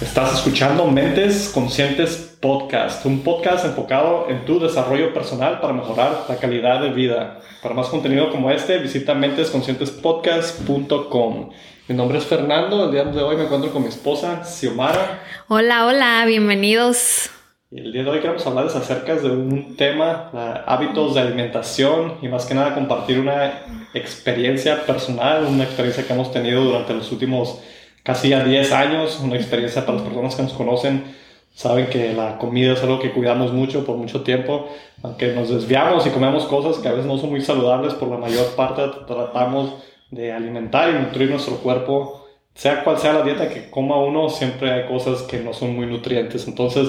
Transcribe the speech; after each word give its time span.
Estás 0.00 0.32
escuchando 0.32 0.86
Mentes 0.86 1.50
Conscientes 1.52 2.38
Podcast, 2.40 3.04
un 3.04 3.20
podcast 3.20 3.66
enfocado 3.66 4.30
en 4.30 4.46
tu 4.46 4.58
desarrollo 4.58 5.12
personal 5.12 5.60
para 5.60 5.74
mejorar 5.74 6.24
la 6.26 6.36
calidad 6.36 6.80
de 6.80 6.88
vida. 6.88 7.40
Para 7.62 7.74
más 7.74 7.88
contenido 7.88 8.30
como 8.30 8.50
este, 8.50 8.78
visita 8.78 9.12
mentesconscientespodcast.com. 9.12 11.50
Mi 11.86 11.94
nombre 11.94 12.16
es 12.16 12.24
Fernando, 12.24 12.86
el 12.86 12.92
día 12.92 13.04
de 13.04 13.22
hoy 13.22 13.36
me 13.36 13.44
encuentro 13.44 13.70
con 13.72 13.82
mi 13.82 13.88
esposa, 13.88 14.42
Xiomara. 14.42 15.22
Hola, 15.48 15.84
hola, 15.84 16.24
bienvenidos. 16.24 17.28
El 17.70 17.92
día 17.92 18.02
de 18.02 18.08
hoy 18.08 18.20
queremos 18.20 18.46
hablarles 18.46 18.76
acerca 18.76 19.16
de 19.16 19.28
un 19.28 19.76
tema, 19.76 20.30
hábitos 20.66 21.14
de 21.14 21.20
alimentación 21.20 22.14
y 22.22 22.28
más 22.28 22.46
que 22.46 22.54
nada 22.54 22.74
compartir 22.74 23.20
una 23.20 23.64
experiencia 23.92 24.86
personal, 24.86 25.44
una 25.44 25.64
experiencia 25.64 26.06
que 26.06 26.14
hemos 26.14 26.32
tenido 26.32 26.64
durante 26.64 26.94
los 26.94 27.12
últimos 27.12 27.60
casi 28.02 28.30
ya 28.30 28.44
10 28.44 28.72
años, 28.72 29.20
una 29.22 29.36
experiencia 29.36 29.84
para 29.84 29.98
las 29.98 30.06
personas 30.06 30.34
que 30.34 30.42
nos 30.42 30.52
conocen, 30.52 31.04
saben 31.54 31.88
que 31.88 32.12
la 32.12 32.38
comida 32.38 32.72
es 32.72 32.82
algo 32.82 32.98
que 32.98 33.12
cuidamos 33.12 33.52
mucho 33.52 33.84
por 33.84 33.96
mucho 33.96 34.22
tiempo, 34.22 34.68
aunque 35.02 35.32
nos 35.32 35.48
desviamos 35.50 36.06
y 36.06 36.10
comemos 36.10 36.44
cosas 36.44 36.80
que 36.80 36.88
a 36.88 36.92
veces 36.92 37.06
no 37.06 37.18
son 37.18 37.30
muy 37.30 37.42
saludables, 37.42 37.94
por 37.94 38.08
la 38.08 38.16
mayor 38.16 38.46
parte 38.56 38.82
tratamos 39.06 39.74
de 40.10 40.32
alimentar 40.32 40.90
y 40.90 40.94
nutrir 40.94 41.30
nuestro 41.30 41.56
cuerpo, 41.56 42.26
sea 42.54 42.82
cual 42.82 42.98
sea 42.98 43.12
la 43.12 43.22
dieta 43.22 43.48
que 43.48 43.70
coma 43.70 43.98
uno, 43.98 44.28
siempre 44.28 44.70
hay 44.70 44.88
cosas 44.88 45.22
que 45.22 45.40
no 45.40 45.52
son 45.52 45.76
muy 45.76 45.86
nutrientes, 45.86 46.46
entonces 46.48 46.88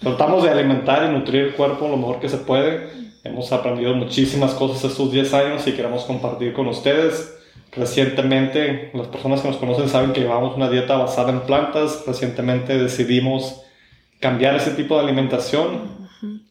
tratamos 0.00 0.42
de 0.42 0.50
alimentar 0.50 1.08
y 1.08 1.12
nutrir 1.12 1.44
el 1.44 1.54
cuerpo 1.54 1.88
lo 1.88 1.96
mejor 1.96 2.20
que 2.20 2.28
se 2.28 2.38
puede. 2.38 3.02
Hemos 3.24 3.52
aprendido 3.52 3.94
muchísimas 3.94 4.52
cosas 4.54 4.82
estos 4.90 5.12
10 5.12 5.34
años 5.34 5.66
y 5.68 5.72
queremos 5.72 6.04
compartir 6.04 6.52
con 6.52 6.66
ustedes 6.66 7.38
Recientemente, 7.74 8.90
las 8.92 9.08
personas 9.08 9.40
que 9.40 9.48
nos 9.48 9.56
conocen 9.56 9.88
saben 9.88 10.12
que 10.12 10.20
llevamos 10.20 10.56
una 10.56 10.68
dieta 10.68 10.96
basada 10.96 11.30
en 11.30 11.40
plantas. 11.40 12.04
Recientemente 12.06 12.76
decidimos 12.76 13.62
cambiar 14.20 14.54
ese 14.56 14.72
tipo 14.72 14.96
de 14.96 15.04
alimentación. 15.04 16.02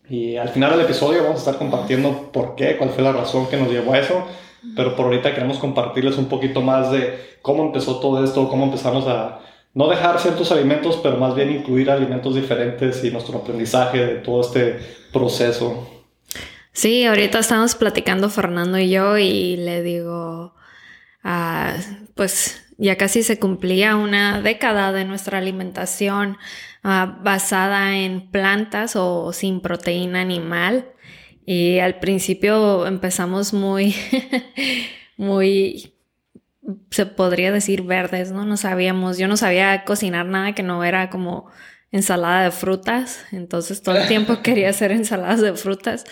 Y 0.10 0.36
al 0.36 0.50
final 0.50 0.72
del 0.72 0.82
episodio 0.82 1.24
vamos 1.24 1.38
a 1.38 1.40
estar 1.40 1.58
compartiendo 1.58 2.32
por 2.34 2.56
qué, 2.56 2.76
cuál 2.76 2.90
fue 2.90 3.04
la 3.04 3.14
razón 3.14 3.48
que 3.48 3.58
nos 3.58 3.70
llevó 3.70 3.94
a 3.94 4.00
eso. 4.00 4.26
Pero 4.76 4.96
por 4.96 5.06
ahorita 5.06 5.34
queremos 5.34 5.60
compartirles 5.60 6.18
un 6.18 6.26
poquito 6.26 6.62
más 6.62 6.92
de 6.92 7.38
cómo 7.42 7.66
empezó 7.66 8.00
todo 8.00 8.24
esto, 8.24 8.50
cómo 8.50 8.66
empezamos 8.66 9.08
a 9.08 9.40
no 9.74 9.90
dejar 9.90 10.20
ciertos 10.20 10.52
alimentos, 10.52 11.00
pero 11.02 11.18
más 11.18 11.36
bien 11.36 11.52
incluir 11.52 11.90
alimentos 11.90 12.36
diferentes 12.36 13.04
y 13.04 13.12
nuestro 13.12 13.38
aprendizaje 13.38 14.06
de 14.06 14.16
todo 14.16 14.42
este 14.42 14.80
proceso. 15.14 15.88
Sí, 16.74 17.06
ahorita 17.06 17.40
estamos 17.40 17.76
platicando 17.76 18.30
Fernando 18.30 18.78
y 18.80 18.90
yo 18.90 19.18
y 19.18 19.58
le 19.58 19.82
digo, 19.82 20.54
Pues 22.16 22.62
ya 22.82 22.98
casi 22.98 23.22
se 23.22 23.38
cumplía 23.38 23.96
una 23.96 24.42
década 24.42 24.92
de 24.92 25.06
nuestra 25.06 25.38
alimentación 25.38 26.38
ah, 26.84 27.20
basada 27.24 27.96
en 27.96 28.32
plantas 28.32 28.96
o 28.96 29.34
sin 29.34 29.62
proteína 29.62 30.22
animal. 30.22 30.92
Y 31.46 31.78
al 31.78 32.00
principio 32.00 32.88
empezamos 32.88 33.54
muy, 33.54 33.96
muy, 35.18 35.94
se 36.90 37.06
podría 37.06 37.52
decir 37.52 37.84
verdes, 37.84 38.32
¿no? 38.32 38.46
No 38.46 38.58
sabíamos, 38.58 39.20
yo 39.20 39.28
no 39.28 39.38
sabía 39.38 39.84
cocinar 39.84 40.26
nada 40.26 40.56
que 40.56 40.64
no 40.64 40.84
era 40.84 41.12
como 41.12 41.52
ensalada 41.92 42.46
de 42.46 42.52
frutas. 42.52 43.26
Entonces 43.32 43.84
todo 43.84 43.98
el 43.98 44.08
tiempo 44.08 44.42
quería 44.44 44.70
hacer 44.70 44.92
ensaladas 44.92 45.42
de 45.42 45.54
frutas 45.54 46.04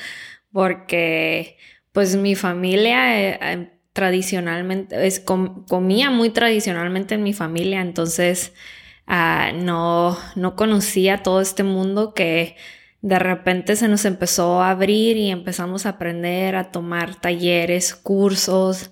porque 0.52 1.58
pues 1.94 2.16
mi 2.16 2.36
familia... 2.36 3.20
Eh, 3.40 3.79
tradicionalmente, 3.94 5.08
es, 5.08 5.20
comía 5.20 6.10
muy 6.10 6.30
tradicionalmente 6.30 7.16
en 7.16 7.24
mi 7.24 7.34
familia, 7.34 7.82
entonces 7.82 8.54
ah, 9.08 9.52
no, 9.56 10.18
no 10.36 10.56
conocía 10.56 11.24
todo 11.24 11.42
este 11.42 11.64
mundo 11.64 12.14
que 12.14 12.56
de 13.02 13.20
repente 13.20 13.76
se 13.76 13.88
nos 13.88 14.06
empezó 14.06 14.62
a 14.62 14.72
abrir 14.72 15.18
y 15.18 15.30
empezamos 15.32 15.86
a 15.86 15.90
aprender, 15.90 16.56
a 16.56 16.72
tomar 16.72 17.16
talleres, 17.16 17.96
cursos 17.96 18.92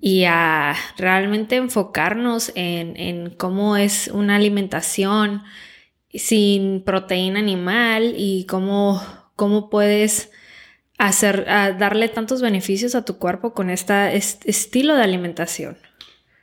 y 0.00 0.24
a 0.24 0.74
realmente 0.98 1.56
enfocarnos 1.56 2.52
en, 2.54 2.96
en 2.96 3.30
cómo 3.30 3.76
es 3.76 4.08
una 4.08 4.36
alimentación 4.36 5.42
sin 6.12 6.82
proteína 6.82 7.40
animal 7.40 8.14
y 8.16 8.46
cómo, 8.46 9.02
cómo 9.36 9.70
puedes 9.70 10.30
hacer, 10.98 11.44
darle 11.44 12.08
tantos 12.08 12.42
beneficios 12.42 12.94
a 12.94 13.04
tu 13.04 13.18
cuerpo 13.18 13.52
con 13.52 13.70
este 13.70 14.16
estilo 14.16 14.94
de 14.94 15.02
alimentación? 15.02 15.76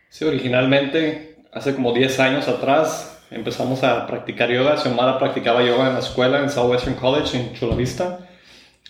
Sí, 0.09 0.25
originalmente, 0.25 1.37
hace 1.51 1.73
como 1.73 1.93
10 1.93 2.19
años 2.19 2.47
atrás, 2.47 3.23
empezamos 3.31 3.83
a 3.83 4.05
practicar 4.05 4.51
yoga. 4.51 4.77
Xiomara 4.77 5.17
practicaba 5.17 5.63
yoga 5.63 5.87
en 5.87 5.93
la 5.93 5.99
escuela 5.99 6.39
en 6.39 6.49
Southwestern 6.49 6.95
College 6.95 7.37
en 7.37 7.53
Chula 7.53 7.75
Vista. 7.75 8.19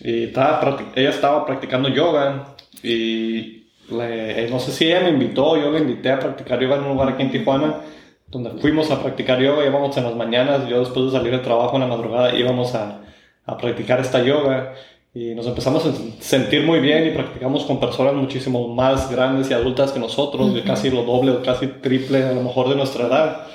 Y 0.00 0.24
estaba, 0.24 0.78
ella 0.94 1.10
estaba 1.10 1.46
practicando 1.46 1.88
yoga 1.88 2.54
y 2.82 3.64
no 3.90 4.60
sé 4.60 4.72
si 4.72 4.86
ella 4.86 5.00
me 5.00 5.10
invitó, 5.10 5.56
yo 5.56 5.70
le 5.70 5.80
invité 5.80 6.10
a 6.10 6.18
practicar 6.18 6.60
yoga 6.60 6.76
en 6.76 6.82
un 6.82 6.88
lugar 6.90 7.10
aquí 7.10 7.22
en 7.22 7.30
Tijuana, 7.30 7.80
donde 8.28 8.50
fuimos 8.60 8.90
a 8.90 9.02
practicar 9.02 9.40
yoga, 9.40 9.64
íbamos 9.64 9.96
en 9.96 10.04
las 10.04 10.14
mañanas, 10.14 10.68
yo 10.68 10.80
después 10.80 11.06
de 11.06 11.12
salir 11.12 11.32
de 11.32 11.38
trabajo 11.38 11.74
en 11.76 11.80
la 11.80 11.86
madrugada 11.86 12.34
íbamos 12.34 12.74
a, 12.74 13.00
a 13.46 13.58
practicar 13.58 14.00
esta 14.00 14.22
yoga 14.22 14.74
y 15.14 15.32
nos 15.32 15.46
empezamos 15.46 15.86
a 15.86 15.92
sentir 16.18 16.64
muy 16.64 16.80
bien 16.80 17.06
y 17.06 17.10
practicamos 17.10 17.64
con 17.64 17.78
personas 17.78 18.14
muchísimo 18.14 18.66
más 18.74 19.08
grandes 19.12 19.48
y 19.48 19.54
adultas 19.54 19.92
que 19.92 20.00
nosotros, 20.00 20.52
de 20.52 20.64
casi 20.64 20.90
lo 20.90 21.04
doble 21.04 21.30
o 21.30 21.42
casi 21.42 21.68
triple 21.68 22.24
a 22.24 22.32
lo 22.32 22.42
mejor 22.42 22.68
de 22.68 22.74
nuestra 22.74 23.06
edad. 23.06 23.46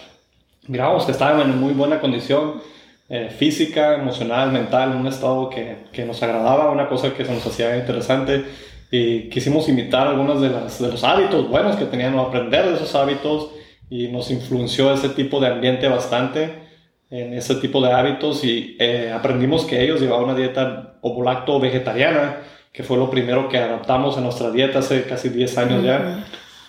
Miramos 0.68 1.03
que 1.03 1.12
estaban 1.12 1.42
en 1.42 1.59
muy 1.59 1.74
buena 1.74 2.00
condición 2.00 2.62
eh, 3.09 3.30
física, 3.30 3.96
emocional, 3.96 4.53
mental, 4.53 4.92
en 4.92 5.00
un 5.00 5.08
estado 5.08 5.50
que, 5.50 5.88
que, 5.92 6.06
nos 6.06 6.24
agradaba, 6.24 6.72
una 6.72 6.88
cosa 6.88 7.14
que 7.14 7.25
se 7.25 7.34
nos 7.34 7.46
hacía 7.46 7.75
interesante. 7.75 8.46
Y 8.90 9.30
quisimos 9.30 9.68
imitar 9.68 10.08
algunos 10.08 10.40
de, 10.40 10.52
las, 10.52 10.81
de 10.81 10.88
los 10.88 11.03
hábitos 11.03 11.50
buenos 11.50 11.75
que 11.75 11.86
tenían 11.86 12.16
o 12.16 12.22
aprender 12.22 12.69
de 12.69 12.75
esos 12.75 12.96
hábitos 12.96 13.50
y 13.90 14.08
nos 14.08 14.31
influenció 14.31 14.94
ese 14.94 15.09
tipo 15.09 15.42
de 15.42 15.48
ambiente 15.48 15.90
bastante 15.90 16.69
en 17.12 17.34
ese 17.34 17.56
tipo 17.56 17.81
de 17.81 17.92
hábitos 17.92 18.44
y 18.44 18.75
eh, 18.80 19.12
aprendimos 19.12 19.66
que 19.66 19.81
ellos 19.84 20.00
llevaban 20.00 20.25
una 20.25 20.36
dieta 20.36 20.94
ovolacto 21.02 21.59
vegetariana, 21.59 22.38
que 22.72 22.84
fue 22.84 22.97
lo 22.97 23.09
primero 23.09 23.50
que 23.50 23.58
adaptamos 23.58 24.18
a 24.18 24.22
nuestra 24.22 24.52
dieta 24.52 24.80
hace 24.80 25.03
casi 25.03 25.30
10 25.30 25.58
años 25.58 25.84
ya. 25.84 26.25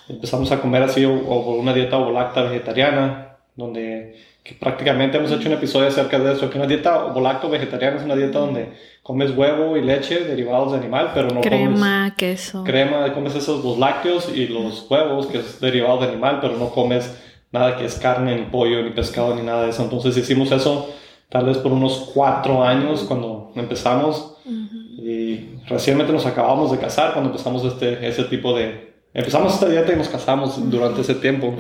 Empezamos 0.09 0.51
a 0.51 0.61
comer 0.61 0.83
así 0.83 1.05
o, 1.05 1.13
una 1.13 1.75
dieta 1.75 1.99
ovolacta 1.99 2.43
vegetariana, 2.43 3.37
donde 3.55 4.17
que 4.43 4.55
prácticamente 4.55 5.19
hemos 5.19 5.31
hecho 5.31 5.49
un 5.49 5.55
episodio 5.55 5.89
acerca 5.89 6.19
de 6.19 6.33
eso, 6.33 6.49
que 6.49 6.57
una 6.57 6.67
dieta 6.67 7.05
ovolacto 7.05 7.51
vegetariana 7.51 7.99
es 7.99 8.03
una 8.03 8.17
dieta 8.17 8.39
donde 8.39 8.71
comes 9.03 9.37
huevo 9.37 9.77
y 9.77 9.83
leche 9.83 10.21
derivados 10.21 10.73
de 10.73 10.79
animal, 10.79 11.11
pero 11.13 11.29
no 11.29 11.43
crema, 11.43 12.15
queso. 12.17 12.65
Crema, 12.65 13.13
comes 13.13 13.35
esos 13.35 13.63
los 13.63 13.79
lácteos 13.79 14.35
y 14.35 14.47
los 14.47 14.91
huevos, 14.91 15.27
que 15.27 15.39
es 15.39 15.61
derivado 15.61 15.99
de 15.99 16.09
animal, 16.09 16.39
pero 16.41 16.57
no 16.57 16.71
comes 16.71 17.15
nada 17.53 17.77
que 17.77 17.85
es 17.85 17.97
carne, 17.97 18.37
ni 18.37 18.47
pollo, 18.47 18.83
ni 18.83 18.91
pescado, 18.91 19.35
ni 19.35 19.43
nada 19.43 19.65
de 19.65 19.71
eso. 19.71 19.83
Entonces 19.83 20.17
hicimos 20.17 20.53
eso 20.53 20.89
tal 21.31 21.47
vez 21.47 21.59
por 21.59 21.73
unos 21.73 22.11
cuatro 22.13 22.63
años 22.63 23.05
cuando 23.07 23.53
empezamos 23.55 24.37
y 24.45 25.57
recientemente 25.69 26.13
nos 26.13 26.27
acabamos 26.27 26.73
de 26.73 26.79
casar 26.79 27.13
cuando 27.13 27.31
empezamos 27.31 27.65
este, 27.65 28.07
ese 28.07 28.25
tipo 28.25 28.55
de... 28.55 28.91
Empezamos 29.15 29.55
esta 29.55 29.69
dieta 29.69 29.93
y 29.93 29.97
nos 29.97 30.09
casamos 30.09 30.71
durante 30.71 31.01
ese 31.01 31.15
tiempo. 31.15 31.55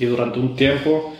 Y 0.00 0.04
durante 0.06 0.38
un 0.38 0.56
tiempo, 0.56 1.12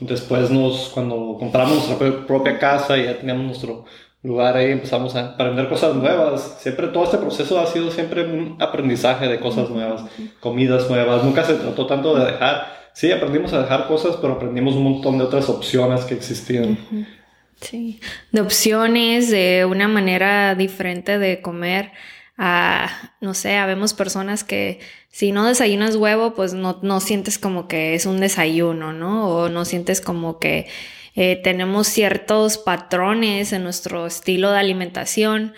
después 0.00 0.50
nos, 0.50 0.90
cuando 0.90 1.36
compramos 1.38 1.88
nuestra 1.88 2.26
propia 2.26 2.58
casa 2.58 2.96
y 2.96 3.04
ya 3.04 3.18
teníamos 3.18 3.46
nuestro 3.46 3.84
lugar 4.22 4.56
ahí, 4.56 4.70
empezamos 4.70 5.14
a 5.16 5.34
aprender 5.34 5.68
cosas 5.68 5.94
nuevas. 5.94 6.58
Siempre 6.60 6.88
todo 6.88 7.04
este 7.04 7.18
proceso 7.18 7.58
ha 7.58 7.66
sido 7.66 7.90
siempre 7.90 8.24
un 8.24 8.56
aprendizaje 8.60 9.28
de 9.28 9.40
cosas 9.40 9.70
nuevas, 9.70 10.04
comidas 10.40 10.88
nuevas. 10.88 11.24
Nunca 11.24 11.44
se 11.44 11.54
trató 11.54 11.86
tanto 11.86 12.14
de 12.14 12.26
dejar 12.26 12.66
sí, 12.98 13.12
aprendimos 13.12 13.52
a 13.52 13.62
dejar 13.62 13.86
cosas, 13.86 14.16
pero 14.16 14.32
aprendimos 14.32 14.74
un 14.74 14.82
montón 14.82 15.18
de 15.18 15.24
otras 15.24 15.48
opciones 15.48 16.04
que 16.04 16.14
existían. 16.14 16.76
Sí, 17.60 18.00
de 18.32 18.40
opciones, 18.40 19.30
de 19.30 19.64
una 19.64 19.86
manera 19.86 20.56
diferente 20.56 21.20
de 21.20 21.40
comer. 21.40 21.92
Ah, 22.36 22.90
no 23.20 23.34
sé, 23.34 23.56
habemos 23.56 23.94
personas 23.94 24.42
que 24.42 24.80
si 25.10 25.30
no 25.30 25.46
desayunas 25.46 25.94
huevo, 25.94 26.34
pues 26.34 26.54
no, 26.54 26.80
no 26.82 26.98
sientes 26.98 27.38
como 27.38 27.68
que 27.68 27.94
es 27.94 28.04
un 28.04 28.18
desayuno, 28.18 28.92
¿no? 28.92 29.28
O 29.28 29.48
no 29.48 29.64
sientes 29.64 30.00
como 30.00 30.40
que 30.40 30.66
eh, 31.14 31.40
tenemos 31.44 31.86
ciertos 31.86 32.58
patrones 32.58 33.52
en 33.52 33.62
nuestro 33.62 34.08
estilo 34.08 34.50
de 34.50 34.58
alimentación 34.58 35.54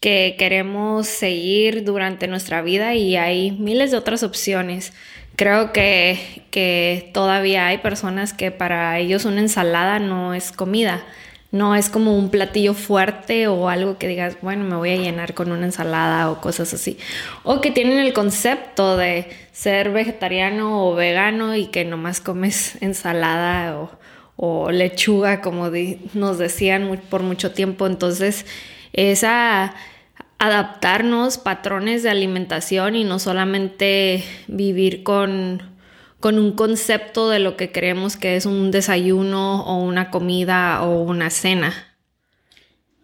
que 0.00 0.36
queremos 0.38 1.06
seguir 1.06 1.84
durante 1.84 2.28
nuestra 2.28 2.62
vida 2.62 2.94
y 2.94 3.16
hay 3.16 3.50
miles 3.50 3.90
de 3.90 3.98
otras 3.98 4.22
opciones 4.22 4.94
creo 5.38 5.72
que, 5.72 6.42
que 6.50 7.12
todavía 7.14 7.68
hay 7.68 7.78
personas 7.78 8.32
que 8.32 8.50
para 8.50 8.98
ellos 8.98 9.24
una 9.24 9.40
ensalada 9.40 10.00
no 10.00 10.34
es 10.34 10.50
comida, 10.50 11.04
no 11.52 11.76
es 11.76 11.90
como 11.90 12.18
un 12.18 12.28
platillo 12.28 12.74
fuerte 12.74 13.46
o 13.46 13.68
algo 13.68 13.98
que 13.98 14.08
digas, 14.08 14.36
bueno, 14.42 14.64
me 14.64 14.74
voy 14.74 14.90
a 14.90 14.96
llenar 14.96 15.34
con 15.34 15.52
una 15.52 15.64
ensalada 15.64 16.28
o 16.28 16.40
cosas 16.40 16.74
así. 16.74 16.98
O 17.44 17.60
que 17.60 17.70
tienen 17.70 17.98
el 17.98 18.12
concepto 18.12 18.96
de 18.96 19.28
ser 19.52 19.90
vegetariano 19.90 20.84
o 20.84 20.96
vegano 20.96 21.54
y 21.54 21.66
que 21.66 21.84
nomás 21.84 22.20
comes 22.20 22.76
ensalada 22.82 23.78
o, 23.78 23.90
o 24.34 24.72
lechuga, 24.72 25.40
como 25.40 25.70
nos 26.14 26.38
decían 26.38 27.00
por 27.08 27.22
mucho 27.22 27.52
tiempo. 27.52 27.86
Entonces, 27.86 28.44
es 28.92 29.22
a 29.22 29.72
adaptarnos 30.38 31.38
patrones 31.38 32.02
de 32.02 32.10
alimentación 32.10 32.96
y 32.96 33.04
no 33.04 33.18
solamente 33.18 34.24
vivir 34.46 35.02
con, 35.02 35.62
con 36.20 36.38
un 36.38 36.52
concepto 36.52 37.28
de 37.28 37.38
lo 37.40 37.56
que 37.56 37.72
creemos 37.72 38.16
que 38.16 38.36
es 38.36 38.46
un 38.46 38.70
desayuno 38.70 39.64
o 39.64 39.82
una 39.82 40.10
comida 40.10 40.82
o 40.82 41.02
una 41.02 41.30
cena. 41.30 41.88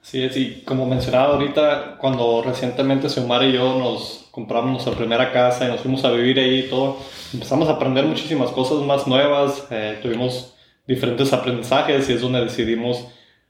Sí, 0.05 0.23
y 0.23 0.61
como 0.67 0.85
mencionaba 0.85 1.35
ahorita, 1.35 1.97
cuando 1.99 2.43
recientemente 2.43 3.09
Xiomara 3.09 3.47
y 3.47 3.53
yo 3.53 3.79
nos 3.79 4.29
compramos 4.31 4.73
nuestra 4.73 4.93
primera 4.93 5.33
casa 5.33 5.65
y 5.65 5.69
nos 5.69 5.81
fuimos 5.81 6.05
a 6.05 6.11
vivir 6.11 6.39
ahí 6.39 6.59
y 6.67 6.69
todo, 6.69 6.99
empezamos 7.33 7.69
a 7.69 7.73
aprender 7.73 8.05
muchísimas 8.05 8.51
cosas 8.51 8.83
más 8.85 9.07
nuevas, 9.07 9.67
eh, 9.71 9.99
tuvimos 10.03 10.55
diferentes 10.87 11.33
aprendizajes 11.33 12.11
y 12.11 12.13
es 12.13 12.21
donde 12.21 12.45
decidimos 12.45 13.07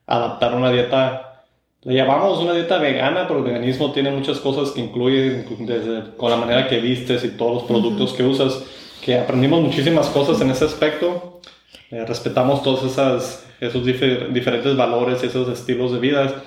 adaptar 0.06 0.54
una 0.54 0.70
dieta, 0.70 1.33
le 1.84 1.94
llamamos 1.94 2.38
una 2.40 2.54
dieta 2.54 2.78
vegana, 2.78 3.28
pero 3.28 3.40
el 3.40 3.44
veganismo 3.44 3.92
tiene 3.92 4.10
muchas 4.10 4.38
cosas 4.38 4.70
que 4.70 4.80
incluye 4.80 5.44
desde 5.60 6.16
con 6.16 6.30
la 6.30 6.36
manera 6.36 6.66
que 6.66 6.80
vistes 6.80 7.24
y 7.24 7.36
todos 7.36 7.54
los 7.54 7.62
productos 7.64 8.14
que 8.14 8.22
usas, 8.22 8.64
que 9.02 9.18
aprendimos 9.18 9.60
muchísimas 9.60 10.08
cosas 10.08 10.40
en 10.40 10.50
ese 10.50 10.64
aspecto, 10.64 11.40
eh, 11.90 12.04
respetamos 12.06 12.62
todos 12.62 12.84
esas, 12.84 13.46
esos 13.60 13.84
diferentes 13.84 14.74
valores 14.76 15.22
y 15.22 15.26
esos 15.26 15.48
estilos 15.48 15.92
de 15.92 15.98
vida. 15.98 16.42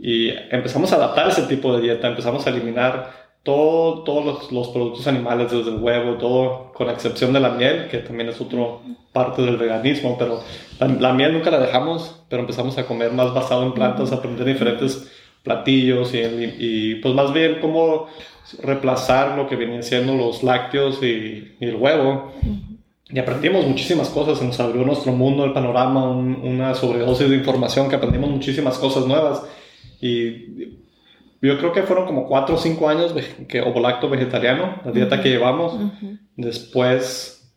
Y 0.00 0.30
empezamos 0.50 0.90
a 0.92 0.96
adaptar 0.96 1.28
ese 1.28 1.42
tipo 1.42 1.76
de 1.76 1.82
dieta, 1.82 2.08
empezamos 2.08 2.46
a 2.46 2.50
eliminar 2.50 3.21
todo, 3.42 4.04
todos 4.04 4.52
los, 4.52 4.68
productos 4.68 5.06
animales, 5.06 5.50
desde 5.50 5.70
el 5.70 5.78
huevo, 5.78 6.16
todo, 6.16 6.72
con 6.74 6.88
excepción 6.90 7.32
de 7.32 7.40
la 7.40 7.50
miel, 7.50 7.88
que 7.88 7.98
también 7.98 8.28
es 8.28 8.40
otra 8.40 8.60
parte 9.12 9.42
del 9.42 9.56
veganismo, 9.56 10.16
pero 10.18 10.40
la, 10.78 11.12
miel 11.12 11.32
nunca 11.32 11.50
la 11.50 11.58
dejamos, 11.58 12.22
pero 12.28 12.42
empezamos 12.42 12.78
a 12.78 12.86
comer 12.86 13.12
más 13.12 13.34
basado 13.34 13.64
en 13.64 13.72
plantas, 13.72 14.12
aprender 14.12 14.46
diferentes 14.46 15.10
platillos 15.42 16.14
y, 16.14 16.18
y, 16.18 16.94
pues 16.96 17.14
más 17.14 17.32
bien 17.32 17.58
cómo 17.60 18.06
reemplazar 18.60 19.36
lo 19.36 19.48
que 19.48 19.56
venían 19.56 19.82
siendo 19.82 20.14
los 20.14 20.42
lácteos 20.42 21.02
y, 21.02 21.56
el 21.60 21.74
huevo. 21.76 22.32
Y 23.08 23.18
aprendimos 23.18 23.66
muchísimas 23.66 24.08
cosas, 24.08 24.38
se 24.38 24.44
nos 24.44 24.58
abrió 24.60 24.84
nuestro 24.84 25.12
mundo, 25.12 25.44
el 25.44 25.52
panorama, 25.52 26.08
una 26.08 26.74
sobredosis 26.74 27.28
de 27.28 27.36
información 27.36 27.88
que 27.88 27.96
aprendimos 27.96 28.30
muchísimas 28.30 28.78
cosas 28.78 29.06
nuevas. 29.06 29.42
Y 30.00 30.81
yo 31.48 31.58
creo 31.58 31.72
que 31.72 31.82
fueron 31.82 32.06
como 32.06 32.26
4 32.28 32.54
o 32.54 32.58
5 32.58 32.88
años 32.88 33.14
que 33.48 33.60
ovolacto 33.60 34.08
vegetariano, 34.08 34.80
la 34.84 34.92
dieta 34.92 35.20
que 35.20 35.28
llevamos. 35.28 35.74
Después 36.36 37.52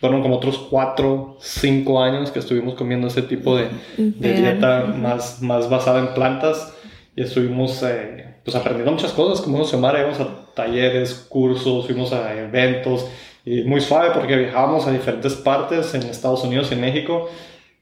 fueron 0.00 0.22
como 0.22 0.36
otros 0.36 0.58
4, 0.70 1.38
5 1.40 2.02
años 2.02 2.30
que 2.30 2.38
estuvimos 2.38 2.74
comiendo 2.74 3.08
ese 3.08 3.22
tipo 3.22 3.56
de, 3.56 3.68
dieta 3.96 4.84
más, 4.96 5.42
más 5.42 5.68
basada 5.68 5.98
en 5.98 6.14
plantas. 6.14 6.72
Y 7.16 7.22
estuvimos 7.22 7.82
eh, 7.82 8.36
pues 8.44 8.54
aprendiendo 8.54 8.92
muchas 8.92 9.12
cosas, 9.12 9.44
como 9.44 9.64
llamara, 9.64 9.98
íbamos 9.98 10.20
a 10.20 10.28
talleres, 10.54 11.12
cursos, 11.28 11.86
fuimos 11.86 12.12
a 12.12 12.32
eventos. 12.38 13.08
Y 13.44 13.62
muy 13.62 13.80
suave 13.80 14.10
porque 14.14 14.36
viajábamos 14.36 14.86
a 14.86 14.92
diferentes 14.92 15.34
partes 15.34 15.94
en 15.94 16.02
Estados 16.02 16.44
Unidos 16.44 16.68
y 16.70 16.74
en 16.74 16.80
México 16.82 17.28